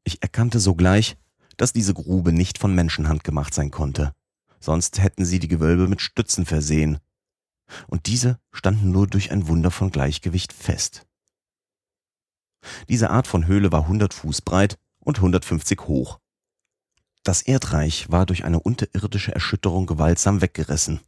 [0.04, 1.16] Ich erkannte sogleich,
[1.56, 4.12] dass diese Grube nicht von Menschenhand gemacht sein konnte,
[4.58, 6.98] sonst hätten sie die Gewölbe mit Stützen versehen,
[7.86, 11.06] und diese standen nur durch ein Wunder von Gleichgewicht fest.
[12.88, 16.18] Diese Art von Höhle war 100 Fuß breit und 150 hoch.
[17.24, 21.00] Das Erdreich war durch eine unterirdische Erschütterung gewaltsam weggerissen.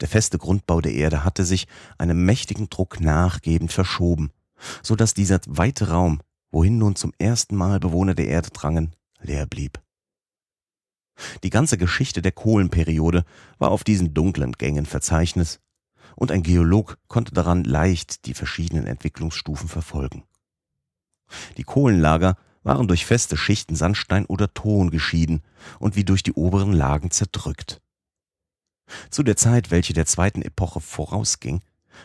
[0.00, 1.66] Der feste Grundbau der Erde hatte sich
[1.98, 4.30] einem mächtigen Druck nachgebend verschoben,
[4.82, 6.20] so dass dieser weite Raum,
[6.50, 9.80] wohin nun zum ersten Mal Bewohner der Erde drangen, leer blieb.
[11.42, 13.24] Die ganze Geschichte der Kohlenperiode
[13.58, 15.60] war auf diesen dunklen Gängen verzeichnet,
[16.16, 20.24] und ein Geolog konnte daran leicht die verschiedenen Entwicklungsstufen verfolgen.
[21.56, 25.42] Die Kohlenlager waren durch feste Schichten Sandstein oder Ton geschieden
[25.78, 27.80] und wie durch die oberen Lagen zerdrückt.
[29.10, 31.60] Zu der Zeit, welche der zweiten Epoche vorausging,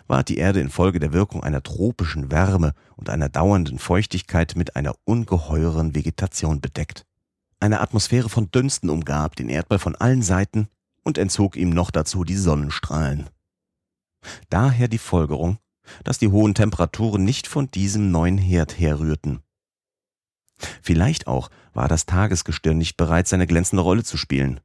[0.08, 4.96] war die Erde infolge der Wirkung einer tropischen Wärme und einer dauernden Feuchtigkeit mit einer
[5.04, 7.06] ungeheuren Vegetation bedeckt.
[7.60, 10.68] Eine Atmosphäre von Dünsten umgab den Erdball von allen Seiten
[11.04, 13.30] und entzog ihm noch dazu die Sonnenstrahlen.
[14.50, 15.58] Daher die Folgerung,
[16.04, 19.42] dass die hohen Temperaturen nicht von diesem neuen Herd herrührten.
[20.82, 24.60] Vielleicht auch war das Tagesgestirn nicht bereit, seine glänzende Rolle zu spielen.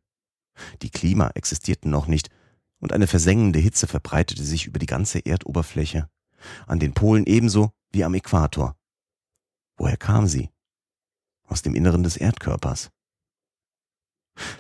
[0.82, 2.30] Die Klima existierten noch nicht,
[2.78, 6.08] und eine versengende Hitze verbreitete sich über die ganze Erdoberfläche,
[6.66, 8.76] an den Polen ebenso wie am Äquator.
[9.78, 10.50] Woher kam sie?
[11.44, 12.90] Aus dem Inneren des Erdkörpers.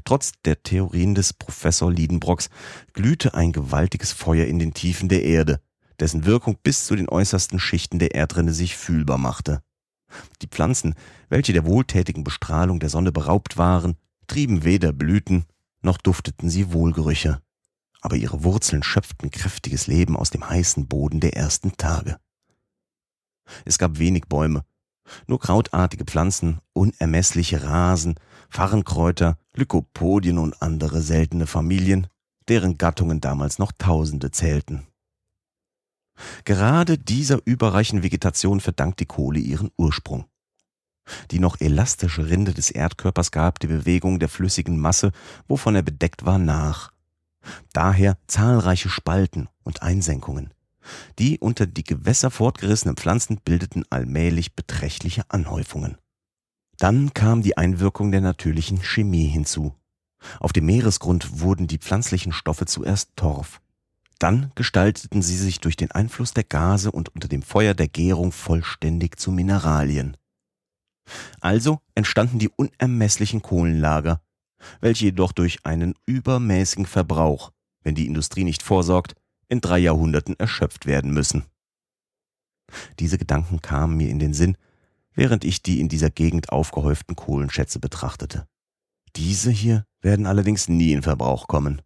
[0.04, 2.48] Trotz der Theorien des Professor Liedenbrocks
[2.92, 5.60] glühte ein gewaltiges Feuer in den Tiefen der Erde,
[6.00, 9.62] dessen Wirkung bis zu den äußersten Schichten der Erdrinne sich fühlbar machte.
[10.42, 10.94] Die Pflanzen,
[11.28, 13.96] welche der wohltätigen Bestrahlung der Sonne beraubt waren,
[14.26, 15.44] trieben weder Blüten,
[15.82, 17.40] noch dufteten sie Wohlgerüche,
[18.00, 22.18] aber ihre Wurzeln schöpften kräftiges Leben aus dem heißen Boden der ersten Tage.
[23.64, 24.64] Es gab wenig Bäume,
[25.26, 28.16] nur krautartige Pflanzen, unermessliche Rasen,
[28.56, 32.06] Farrenkräuter, Lykopodien und andere seltene Familien,
[32.48, 34.86] deren Gattungen damals noch Tausende zählten.
[36.46, 40.24] Gerade dieser überreichen Vegetation verdankt die Kohle ihren Ursprung.
[41.32, 45.12] Die noch elastische Rinde des Erdkörpers gab die Bewegung der flüssigen Masse,
[45.46, 46.92] wovon er bedeckt war, nach.
[47.74, 50.54] Daher zahlreiche Spalten und Einsenkungen.
[51.18, 55.98] Die unter die Gewässer fortgerissenen Pflanzen bildeten allmählich beträchtliche Anhäufungen.
[56.78, 59.74] Dann kam die Einwirkung der natürlichen Chemie hinzu.
[60.40, 63.60] Auf dem Meeresgrund wurden die pflanzlichen Stoffe zuerst Torf.
[64.18, 68.32] Dann gestalteten sie sich durch den Einfluss der Gase und unter dem Feuer der Gärung
[68.32, 70.16] vollständig zu Mineralien.
[71.40, 74.20] Also entstanden die unermesslichen Kohlenlager,
[74.80, 77.52] welche jedoch durch einen übermäßigen Verbrauch,
[77.82, 79.14] wenn die Industrie nicht vorsorgt,
[79.48, 81.44] in drei Jahrhunderten erschöpft werden müssen.
[82.98, 84.56] Diese Gedanken kamen mir in den Sinn,
[85.16, 88.46] während ich die in dieser Gegend aufgehäuften Kohlenschätze betrachtete.
[89.16, 91.82] Diese hier werden allerdings nie in Verbrauch kommen.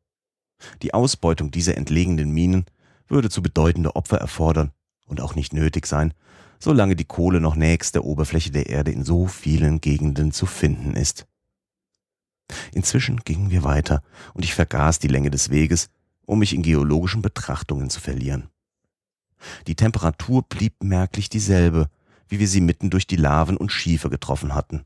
[0.83, 2.67] Die Ausbeutung dieser entlegenen Minen
[3.07, 4.73] würde zu bedeutende Opfer erfordern
[5.07, 6.13] und auch nicht nötig sein,
[6.59, 10.95] solange die Kohle noch nächst der Oberfläche der Erde in so vielen Gegenden zu finden
[10.95, 11.27] ist.
[12.73, 14.03] Inzwischen gingen wir weiter
[14.35, 15.89] und ich vergaß die Länge des Weges,
[16.27, 18.51] um mich in geologischen Betrachtungen zu verlieren.
[19.67, 21.89] Die Temperatur blieb merklich dieselbe,
[22.31, 24.85] wie wir sie mitten durch die Laven und Schiefer getroffen hatten.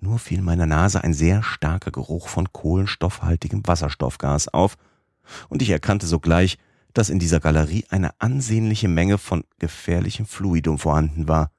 [0.00, 4.76] Nur fiel meiner Nase ein sehr starker Geruch von kohlenstoffhaltigem Wasserstoffgas auf,
[5.48, 6.58] und ich erkannte sogleich,
[6.94, 11.50] dass in dieser Galerie eine ansehnliche Menge von gefährlichem Fluidum vorhanden war,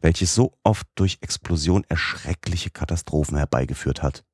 [0.00, 4.24] welches so oft durch Explosion erschreckliche Katastrophen herbeigeführt hat.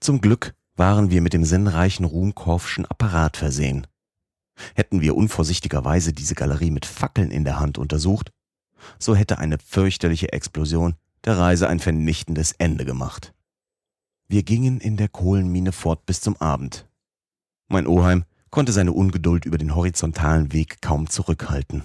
[0.00, 3.86] Zum Glück waren wir mit dem sinnreichen Ruhmkorffschen Apparat versehen.
[4.74, 8.32] Hätten wir unvorsichtigerweise diese Galerie mit Fackeln in der Hand untersucht,
[8.98, 13.32] so hätte eine fürchterliche Explosion der Reise ein vernichtendes Ende gemacht.
[14.28, 16.88] Wir gingen in der Kohlenmine fort bis zum Abend.
[17.68, 21.84] Mein Oheim konnte seine Ungeduld über den horizontalen Weg kaum zurückhalten.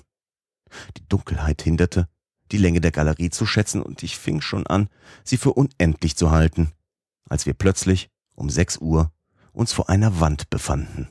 [0.97, 2.07] Die Dunkelheit hinderte,
[2.51, 4.89] die Länge der Galerie zu schätzen, und ich fing schon an,
[5.23, 6.71] sie für unendlich zu halten,
[7.29, 9.11] als wir plötzlich um sechs Uhr
[9.51, 11.09] uns vor einer Wand befanden.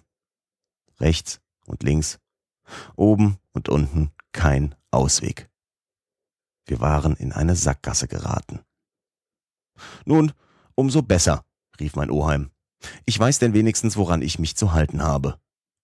[1.01, 2.19] Rechts und links,
[2.95, 5.49] oben und unten kein Ausweg.
[6.67, 8.61] Wir waren in eine Sackgasse geraten.
[10.05, 10.33] Nun,
[10.75, 11.45] umso besser,
[11.81, 12.51] rief mein Oheim.
[13.05, 15.39] Ich weiß denn wenigstens, woran ich mich zu halten habe.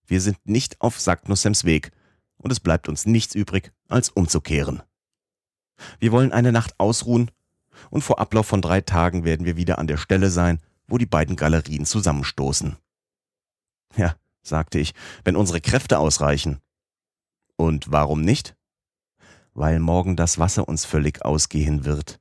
[0.07, 1.93] Wir sind nicht auf Sacknussems Weg,
[2.37, 4.83] und es bleibt uns nichts übrig, als umzukehren.
[6.01, 7.30] Wir wollen eine Nacht ausruhen,
[7.91, 11.07] und vor Ablauf von drei Tagen werden wir wieder an der Stelle sein, wo die
[11.07, 12.76] beiden Galerien zusammenstoßen.
[13.97, 16.61] Ja, sagte ich, wenn unsere Kräfte ausreichen.
[17.57, 18.57] Und warum nicht?
[19.55, 22.19] Weil morgen das Wasser uns völlig ausgehen wird.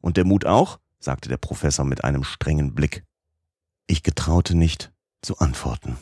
[0.00, 0.78] Und der Mut auch?
[0.98, 3.04] sagte der Professor mit einem strengen Blick.
[3.86, 4.92] Ich getraute nicht
[5.22, 5.98] zu antworten.